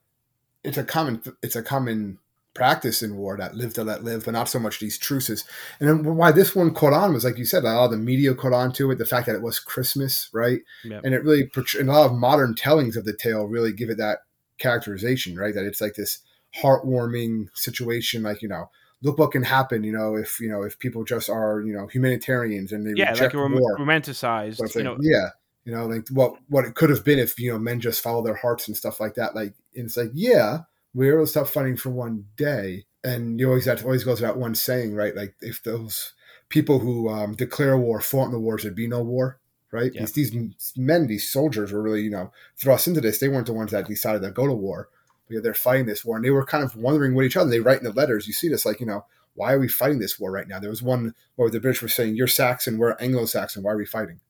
it's 0.62 0.78
a 0.78 0.84
common 0.84 1.20
it's 1.42 1.56
a 1.56 1.62
common 1.62 2.18
practice 2.58 3.02
in 3.02 3.16
war 3.16 3.36
that 3.36 3.54
live 3.54 3.74
to 3.74 3.84
let 3.84 4.04
live, 4.04 4.24
but 4.24 4.32
not 4.32 4.48
so 4.48 4.58
much 4.58 4.80
these 4.80 4.98
truces. 4.98 5.44
And 5.80 5.88
then 5.88 6.16
why 6.16 6.32
this 6.32 6.54
one 6.54 6.74
caught 6.74 6.92
on 6.92 7.14
was 7.14 7.24
like 7.24 7.38
you 7.38 7.44
said, 7.44 7.64
a 7.64 7.66
lot 7.66 7.86
of 7.86 7.90
the 7.92 7.96
media 7.96 8.34
caught 8.34 8.52
on 8.52 8.72
to 8.74 8.90
it. 8.90 8.98
The 8.98 9.06
fact 9.06 9.26
that 9.26 9.36
it 9.36 9.42
was 9.42 9.58
Christmas, 9.58 10.28
right? 10.32 10.60
yeah 10.84 11.00
and 11.04 11.14
it 11.14 11.22
really 11.22 11.50
and 11.78 11.88
a 11.88 11.92
lot 11.92 12.06
of 12.10 12.16
modern 12.16 12.54
tellings 12.54 12.96
of 12.96 13.04
the 13.04 13.12
tale 13.12 13.46
really 13.46 13.72
give 13.72 13.90
it 13.90 13.98
that 13.98 14.20
characterization 14.58 15.36
right 15.36 15.54
that 15.54 15.64
it's 15.64 15.80
like 15.80 15.94
this 15.94 16.20
heartwarming 16.62 17.48
situation 17.54 18.22
like 18.22 18.42
you 18.42 18.48
know 18.48 18.70
look 19.02 19.18
what 19.18 19.30
can 19.30 19.42
happen 19.42 19.84
you 19.84 19.92
know 19.92 20.16
if 20.16 20.40
you 20.40 20.48
know 20.48 20.62
if 20.62 20.78
people 20.78 21.04
just 21.04 21.28
are 21.28 21.60
you 21.60 21.72
know 21.72 21.86
humanitarians 21.86 22.72
and 22.72 22.86
they 22.86 22.98
yeah 22.98 23.10
reject 23.10 23.34
like 23.34 23.42
rom- 23.42 23.58
war 23.58 23.78
romanticized 23.78 24.60
it's 24.60 24.74
you 24.74 24.82
know 24.82 24.96
yeah 25.00 25.28
you 25.64 25.72
know 25.72 25.86
like 25.86 26.08
what 26.08 26.34
what 26.48 26.64
it 26.64 26.74
could 26.74 26.90
have 26.90 27.04
been 27.04 27.18
if 27.18 27.38
you 27.38 27.52
know 27.52 27.58
men 27.58 27.80
just 27.80 28.02
follow 28.02 28.22
their 28.22 28.34
hearts 28.34 28.66
and 28.66 28.76
stuff 28.76 28.98
like 28.98 29.14
that 29.14 29.34
like 29.34 29.54
it's 29.74 29.96
like 29.96 30.10
yeah 30.14 30.60
we're 30.94 31.14
able 31.14 31.24
to 31.24 31.30
stop 31.30 31.48
fighting 31.48 31.76
for 31.76 31.90
one 31.90 32.26
day. 32.36 32.84
And 33.04 33.38
you 33.38 33.48
always 33.48 33.66
that 33.66 33.84
always 33.84 34.04
goes 34.04 34.20
that 34.20 34.36
one 34.36 34.54
saying 34.54 34.94
right? 34.94 35.14
Like 35.14 35.34
if 35.40 35.62
those 35.62 36.12
people 36.48 36.80
who 36.80 37.08
um, 37.08 37.34
declare 37.34 37.76
war 37.76 38.00
fought 38.00 38.26
in 38.26 38.32
the 38.32 38.40
wars 38.40 38.62
there'd 38.62 38.74
be 38.74 38.86
no 38.86 39.02
war 39.02 39.38
right? 39.70 39.92
Yeah. 39.94 40.06
these, 40.06 40.30
these 40.30 40.72
men 40.76 41.06
these 41.06 41.28
soldiers 41.28 41.72
were 41.72 41.82
really 41.82 42.02
you 42.02 42.10
know 42.10 42.32
thrust 42.56 42.88
into 42.88 43.00
this. 43.00 43.18
They 43.18 43.28
weren't 43.28 43.46
the 43.46 43.52
ones 43.52 43.70
that 43.70 43.86
decided 43.86 44.22
to 44.22 44.30
go 44.30 44.46
to 44.46 44.54
war. 44.54 44.88
Because 45.28 45.42
they're 45.42 45.52
fighting 45.52 45.84
this 45.84 46.06
war. 46.06 46.16
And 46.16 46.24
they 46.24 46.30
were 46.30 46.46
kind 46.46 46.64
of 46.64 46.74
wondering 46.74 47.14
with 47.14 47.26
each 47.26 47.36
other. 47.36 47.50
They 47.50 47.60
write 47.60 47.78
in 47.78 47.84
the 47.84 47.92
letters 47.92 48.26
you 48.26 48.32
see 48.32 48.48
this 48.48 48.64
like 48.64 48.80
you 48.80 48.86
know 48.86 49.04
why 49.34 49.52
are 49.52 49.60
we 49.60 49.68
fighting 49.68 50.00
this 50.00 50.18
war 50.18 50.32
right 50.32 50.48
now? 50.48 50.58
There 50.58 50.70
was 50.70 50.82
one 50.82 51.14
where 51.36 51.50
the 51.50 51.60
british 51.60 51.82
were 51.82 51.88
saying 51.88 52.16
you're 52.16 52.26
saxon 52.26 52.78
we're 52.78 52.96
anglo-saxon. 52.98 53.62
Why 53.62 53.72
are 53.72 53.76
we 53.76 53.86
fighting? 53.86 54.20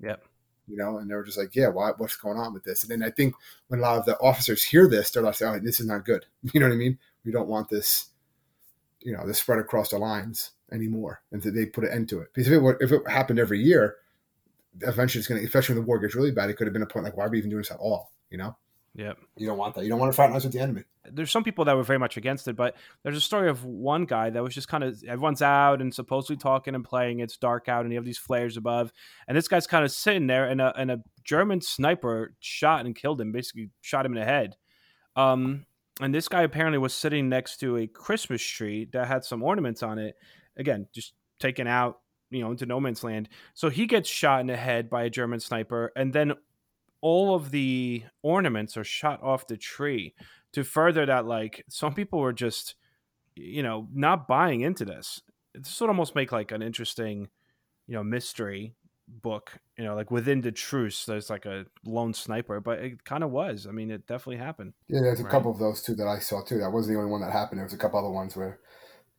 Yep. 0.00 0.22
You 0.68 0.76
know, 0.76 0.98
and 0.98 1.10
they 1.10 1.14
were 1.14 1.24
just 1.24 1.38
like, 1.38 1.56
yeah, 1.56 1.68
why, 1.68 1.92
what's 1.96 2.16
going 2.16 2.38
on 2.38 2.52
with 2.52 2.64
this? 2.64 2.82
And 2.82 2.90
then 2.90 3.02
I 3.06 3.10
think 3.10 3.34
when 3.68 3.80
a 3.80 3.82
lot 3.82 3.98
of 3.98 4.04
the 4.04 4.18
officers 4.18 4.62
hear 4.62 4.88
this, 4.88 5.10
they're 5.10 5.22
like, 5.22 5.40
oh, 5.42 5.58
this 5.58 5.80
is 5.80 5.86
not 5.86 6.04
good. 6.04 6.26
You 6.52 6.60
know 6.60 6.66
what 6.66 6.74
I 6.74 6.78
mean? 6.78 6.98
We 7.24 7.32
don't 7.32 7.48
want 7.48 7.68
this, 7.68 8.08
you 9.00 9.12
know, 9.12 9.26
this 9.26 9.38
spread 9.38 9.58
across 9.58 9.90
the 9.90 9.98
lines 9.98 10.52
anymore. 10.72 11.22
And 11.32 11.42
so 11.42 11.50
they 11.50 11.66
put 11.66 11.84
an 11.84 11.90
end 11.92 12.08
to 12.10 12.20
it. 12.20 12.28
Because 12.32 12.48
if 12.48 12.54
it, 12.54 12.58
were, 12.58 12.78
if 12.80 12.92
it 12.92 13.08
happened 13.08 13.38
every 13.38 13.60
year, 13.60 13.96
eventually 14.82 15.20
it's 15.20 15.28
going 15.28 15.40
to, 15.40 15.46
especially 15.46 15.74
when 15.74 15.84
the 15.84 15.88
war 15.88 15.98
gets 15.98 16.14
really 16.14 16.30
bad, 16.30 16.50
it 16.50 16.56
could 16.56 16.66
have 16.66 16.74
been 16.74 16.82
a 16.82 16.86
point 16.86 17.04
like, 17.04 17.16
why 17.16 17.24
are 17.24 17.30
we 17.30 17.38
even 17.38 17.50
doing 17.50 17.62
this 17.62 17.70
at 17.70 17.78
all? 17.78 18.12
You 18.30 18.38
know, 18.38 18.56
yeah 18.98 19.12
you 19.36 19.46
don't 19.46 19.56
want 19.56 19.74
that. 19.76 19.84
You 19.84 19.90
don't 19.90 20.00
want 20.00 20.12
to 20.12 20.16
fraternize 20.16 20.44
with 20.44 20.52
the 20.52 20.58
enemy. 20.58 20.82
there's 21.10 21.30
some 21.30 21.44
people 21.44 21.64
that 21.64 21.76
were 21.76 21.84
very 21.84 21.98
much 21.98 22.16
against 22.16 22.48
it, 22.48 22.56
but 22.56 22.76
there's 23.02 23.16
a 23.16 23.20
story 23.20 23.48
of 23.48 23.64
one 23.64 24.04
guy 24.04 24.28
that 24.30 24.42
was 24.42 24.52
just 24.52 24.68
kind 24.68 24.82
of 24.84 25.02
everyone's 25.04 25.40
out 25.40 25.80
and 25.80 25.94
supposedly 25.94 26.36
talking 26.36 26.74
and 26.74 26.84
playing. 26.84 27.20
It's 27.20 27.36
dark 27.36 27.68
out, 27.68 27.84
and 27.84 27.92
you 27.92 27.98
have 27.98 28.04
these 28.04 28.18
flares 28.18 28.56
above, 28.56 28.92
and 29.26 29.36
this 29.36 29.48
guy's 29.48 29.66
kind 29.66 29.84
of 29.84 29.92
sitting 29.92 30.26
there, 30.26 30.46
and 30.46 30.60
a 30.60 30.76
and 30.76 30.90
a 30.90 31.02
German 31.24 31.60
sniper 31.60 32.34
shot 32.40 32.84
and 32.84 32.94
killed 32.94 33.20
him, 33.20 33.32
basically 33.32 33.70
shot 33.80 34.04
him 34.04 34.12
in 34.12 34.18
the 34.18 34.26
head. 34.26 34.56
Um, 35.16 35.64
and 36.00 36.14
this 36.14 36.28
guy 36.28 36.42
apparently 36.42 36.78
was 36.78 36.94
sitting 36.94 37.28
next 37.28 37.58
to 37.58 37.76
a 37.76 37.86
Christmas 37.86 38.42
tree 38.42 38.88
that 38.92 39.06
had 39.06 39.24
some 39.24 39.42
ornaments 39.42 39.82
on 39.82 39.98
it. 39.98 40.16
Again, 40.56 40.86
just 40.92 41.14
taken 41.40 41.66
out, 41.66 42.00
you 42.30 42.40
know, 42.40 42.50
into 42.50 42.66
no 42.66 42.80
man's 42.80 43.02
land. 43.02 43.28
So 43.54 43.68
he 43.68 43.86
gets 43.86 44.08
shot 44.08 44.40
in 44.40 44.46
the 44.46 44.56
head 44.56 44.90
by 44.90 45.04
a 45.04 45.10
German 45.10 45.40
sniper, 45.40 45.92
and 45.96 46.12
then 46.12 46.34
all 47.00 47.34
of 47.34 47.50
the 47.50 48.04
ornaments 48.22 48.76
are 48.76 48.84
shot 48.84 49.22
off 49.22 49.46
the 49.46 49.56
tree 49.56 50.14
to 50.52 50.64
further 50.64 51.06
that 51.06 51.26
like 51.26 51.64
some 51.68 51.94
people 51.94 52.18
were 52.20 52.32
just 52.32 52.74
you 53.36 53.62
know 53.62 53.88
not 53.92 54.28
buying 54.28 54.60
into 54.62 54.84
this 54.84 55.22
this 55.54 55.80
would 55.80 55.90
almost 55.90 56.14
make 56.14 56.32
like 56.32 56.52
an 56.52 56.62
interesting 56.62 57.28
you 57.86 57.94
know 57.94 58.04
mystery 58.04 58.76
book 59.08 59.58
you 59.78 59.84
know 59.84 59.94
like 59.94 60.10
within 60.10 60.40
the 60.42 60.52
truce 60.52 61.06
there's 61.06 61.30
like 61.30 61.46
a 61.46 61.66
lone 61.84 62.14
sniper 62.14 62.60
but 62.60 62.78
it 62.80 63.04
kind 63.04 63.24
of 63.24 63.30
was 63.30 63.66
i 63.66 63.70
mean 63.70 63.90
it 63.90 64.06
definitely 64.06 64.36
happened 64.38 64.74
Yeah, 64.88 65.00
there's 65.00 65.20
a 65.20 65.24
Right. 65.24 65.30
couple 65.30 65.50
of 65.50 65.58
those 65.58 65.82
too 65.82 65.94
that 65.96 66.06
I 66.06 66.18
saw 66.18 66.42
too. 66.42 66.58
That 66.58 66.70
wasn't 66.72 66.94
the 66.94 66.98
only 67.00 67.10
one 67.10 67.20
that 67.20 67.32
happened. 67.32 67.58
There 67.58 67.64
was 67.66 67.74
a 67.74 67.78
couple 67.78 67.98
other 67.98 68.10
ones 68.10 68.36
where, 68.36 68.60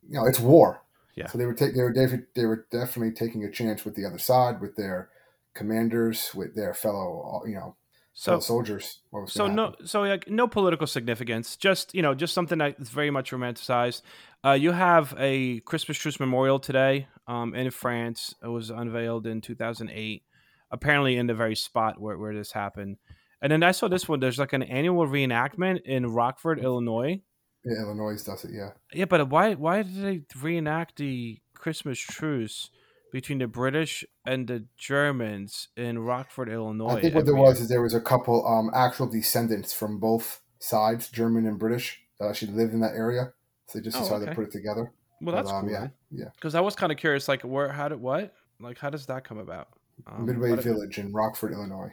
you 0.08 0.14
know, 0.14 0.26
it's 0.26 0.40
war. 0.40 0.82
Yeah. 1.14 1.32
So 1.32 1.38
they 1.38 1.46
were 1.46 1.54
taking 1.54 1.76
they 1.76 2.06
were 2.06 2.28
they 2.34 2.46
were 2.46 2.66
definitely 2.70 3.12
taking 3.14 3.44
a 3.44 3.50
chance 3.50 3.84
with 3.84 3.94
the 3.96 4.06
other 4.06 4.18
side, 4.18 4.60
with 4.60 4.76
their 4.76 5.10
commanders, 5.54 6.30
with 6.34 6.54
their 6.54 6.74
fellow, 6.74 7.42
you 7.46 7.54
know, 7.54 7.76
so 8.12 8.32
fellow 8.32 8.40
soldiers. 8.40 9.00
So 9.26 9.46
no 9.46 9.74
so 9.84 10.02
like 10.02 10.28
no 10.28 10.48
political 10.48 10.86
significance 10.86 11.56
just 11.56 11.94
you 11.94 12.02
know 12.02 12.14
just 12.14 12.34
something 12.34 12.58
that's 12.58 12.90
very 12.90 13.10
much 13.10 13.30
romanticized 13.30 14.02
uh, 14.44 14.52
you 14.52 14.72
have 14.72 15.14
a 15.18 15.60
christmas 15.60 15.96
truce 15.96 16.18
memorial 16.20 16.58
today 16.58 17.06
um, 17.28 17.54
in 17.54 17.70
france 17.70 18.34
it 18.42 18.48
was 18.48 18.70
unveiled 18.70 19.26
in 19.26 19.40
2008 19.40 20.22
apparently 20.70 21.16
in 21.16 21.28
the 21.28 21.34
very 21.34 21.56
spot 21.56 22.00
where, 22.00 22.18
where 22.18 22.34
this 22.34 22.52
happened 22.52 22.96
and 23.40 23.50
then 23.50 23.62
i 23.62 23.70
saw 23.70 23.88
this 23.88 24.08
one 24.08 24.20
there's 24.20 24.38
like 24.38 24.52
an 24.52 24.64
annual 24.64 25.06
reenactment 25.06 25.80
in 25.84 26.06
rockford 26.06 26.58
illinois 26.58 27.20
Yeah, 27.64 27.82
Illinois 27.82 28.22
does 28.22 28.44
it. 28.44 28.50
Yeah. 28.52 28.70
yeah 28.92 29.06
but 29.06 29.30
why 29.30 29.54
why 29.54 29.82
did 29.82 30.02
they 30.02 30.22
reenact 30.40 30.96
the 30.96 31.40
christmas 31.54 31.98
truce 31.98 32.70
between 33.12 33.38
the 33.38 33.46
british 33.46 34.04
and 34.24 34.46
the 34.48 34.64
germans 34.76 35.68
in 35.76 35.98
rockford 35.98 36.48
illinois 36.48 36.96
I 36.96 37.00
think 37.00 37.14
what 37.14 37.24
there 37.26 37.34
was 37.34 37.56
year? 37.58 37.62
is 37.64 37.68
there 37.68 37.82
was 37.82 37.94
a 37.94 38.00
couple 38.00 38.46
um, 38.46 38.70
actual 38.74 39.06
descendants 39.08 39.72
from 39.72 39.98
both 39.98 40.40
sides, 40.58 41.08
German 41.08 41.46
and 41.46 41.58
British, 41.58 42.02
that 42.18 42.28
actually 42.28 42.52
lived 42.52 42.74
in 42.74 42.80
that 42.80 42.92
area. 42.94 43.32
So 43.66 43.78
they 43.78 43.82
just 43.82 43.96
Oh, 43.96 44.00
decided 44.00 44.22
okay. 44.28 44.30
to 44.32 44.34
put 44.36 44.44
it 44.48 44.52
together. 44.52 44.92
Well, 45.22 45.34
that's 45.34 45.50
But, 45.50 45.56
um, 45.56 45.62
cool. 45.62 45.72
yeah, 45.72 45.88
yeah. 46.10 46.24
Because 46.34 46.54
I 46.54 46.60
was 46.60 46.74
kind 46.76 46.92
of 46.92 46.98
curious, 46.98 47.28
like, 47.28 47.40
where, 47.42 47.70
how 47.72 47.88
did, 47.88 47.98
what, 47.98 48.34
like, 48.60 48.76
how 48.78 48.90
does 48.90 49.06
that 49.06 49.24
come 49.24 49.38
about? 49.38 49.68
Um, 50.06 50.26
Midway 50.26 50.52
it- 50.52 50.62
Village 50.62 50.98
in 50.98 51.12
Rockford, 51.14 51.52
Illinois. 51.52 51.92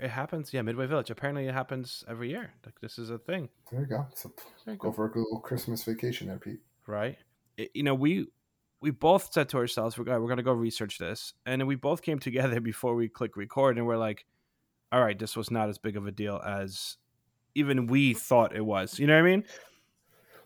It 0.00 0.08
happens, 0.08 0.52
yeah. 0.54 0.62
Midway 0.62 0.86
Village. 0.86 1.10
Apparently, 1.10 1.46
it 1.46 1.52
happens 1.52 2.04
every 2.08 2.30
year. 2.30 2.54
Like 2.66 2.80
this 2.80 2.98
is 2.98 3.10
a 3.10 3.18
thing. 3.18 3.48
There 3.70 3.80
you 3.82 3.86
go. 3.86 4.06
So 4.14 4.32
go 4.78 4.90
for 4.92 5.04
a 5.06 5.08
little 5.18 5.40
Christmas 5.40 5.84
vacation 5.84 6.26
there, 6.28 6.38
Pete. 6.38 6.60
right? 6.86 7.16
It- 7.58 7.70
you 7.74 7.82
know, 7.82 7.94
we 7.94 8.28
we 8.80 8.90
both 8.90 9.32
said 9.32 9.48
to 9.50 9.58
ourselves, 9.58 9.98
we're 9.98 10.04
going 10.04 10.22
we're 10.22 10.28
gonna 10.28 10.42
go 10.42 10.52
research 10.52 10.98
this, 10.98 11.34
and 11.46 11.66
we 11.66 11.74
both 11.74 12.02
came 12.02 12.18
together 12.28 12.60
before 12.60 12.94
we 12.94 13.08
click 13.08 13.36
record, 13.36 13.76
and 13.76 13.86
we're 13.86 13.96
like, 13.96 14.26
all 14.92 15.00
right, 15.00 15.18
this 15.18 15.36
was 15.36 15.50
not 15.50 15.68
as 15.68 15.78
big 15.78 15.96
of 15.96 16.06
a 16.06 16.12
deal 16.12 16.40
as 16.44 16.96
even 17.54 17.86
we 17.86 18.14
thought 18.14 18.54
it 18.54 18.64
was. 18.64 18.98
You 18.98 19.06
know 19.06 19.14
what 19.14 19.28
I 19.28 19.30
mean? 19.30 19.44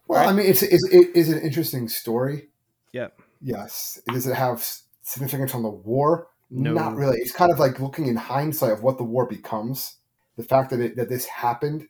Well, 0.09 0.21
Right. 0.21 0.29
I 0.29 0.33
mean, 0.33 0.47
it's, 0.47 0.63
it's 0.63 0.87
it 0.93 1.11
is 1.15 1.29
an 1.29 1.41
interesting 1.41 1.89
story. 1.89 2.49
Yeah. 2.93 3.09
Yes. 3.41 4.01
Does 4.09 4.27
it 4.27 4.35
have 4.35 4.67
significance 5.03 5.55
on 5.55 5.63
the 5.63 5.71
war? 5.71 6.29
No. 6.51 6.73
Not 6.75 6.97
really. 6.97 7.19
It's 7.19 7.33
kind 7.33 7.53
of 7.53 7.59
like 7.59 7.81
looking 7.81 8.07
in 8.07 8.17
hindsight 8.17 8.73
of 8.73 8.83
what 8.83 8.99
the 8.99 9.05
war 9.05 9.27
becomes. 9.27 9.97
The 10.37 10.43
fact 10.43 10.71
that 10.71 10.81
it 10.81 10.97
that 10.97 11.09
this 11.09 11.27
happened 11.27 11.89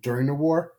during 0.00 0.26
the 0.26 0.34
war, 0.34 0.72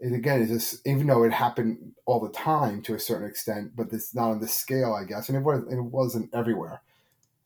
and 0.00 0.14
again, 0.14 0.42
is 0.42 0.48
this 0.50 0.80
even 0.86 1.06
though 1.06 1.24
it 1.24 1.32
happened 1.32 1.94
all 2.06 2.20
the 2.20 2.30
time 2.32 2.82
to 2.82 2.94
a 2.94 2.98
certain 3.00 3.28
extent, 3.28 3.72
but 3.76 3.92
it's 3.92 4.14
not 4.14 4.30
on 4.30 4.40
this 4.40 4.54
scale, 4.54 4.94
I 4.94 5.04
guess, 5.04 5.28
and 5.28 5.36
it 5.38 5.42
was 5.44 5.62
it 5.70 5.80
wasn't 5.80 6.34
everywhere. 6.34 6.82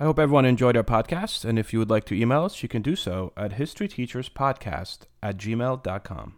I 0.00 0.04
hope 0.04 0.18
everyone 0.18 0.46
enjoyed 0.46 0.76
our 0.76 0.82
podcast, 0.82 1.44
and 1.44 1.58
if 1.58 1.72
you 1.72 1.78
would 1.78 1.90
like 1.90 2.06
to 2.06 2.14
email 2.14 2.44
us, 2.44 2.62
you 2.62 2.68
can 2.68 2.82
do 2.82 2.96
so 2.96 3.32
at 3.36 3.52
historyteacherspodcast 3.52 5.00
at 5.22 5.36
gmail.com. 5.36 6.37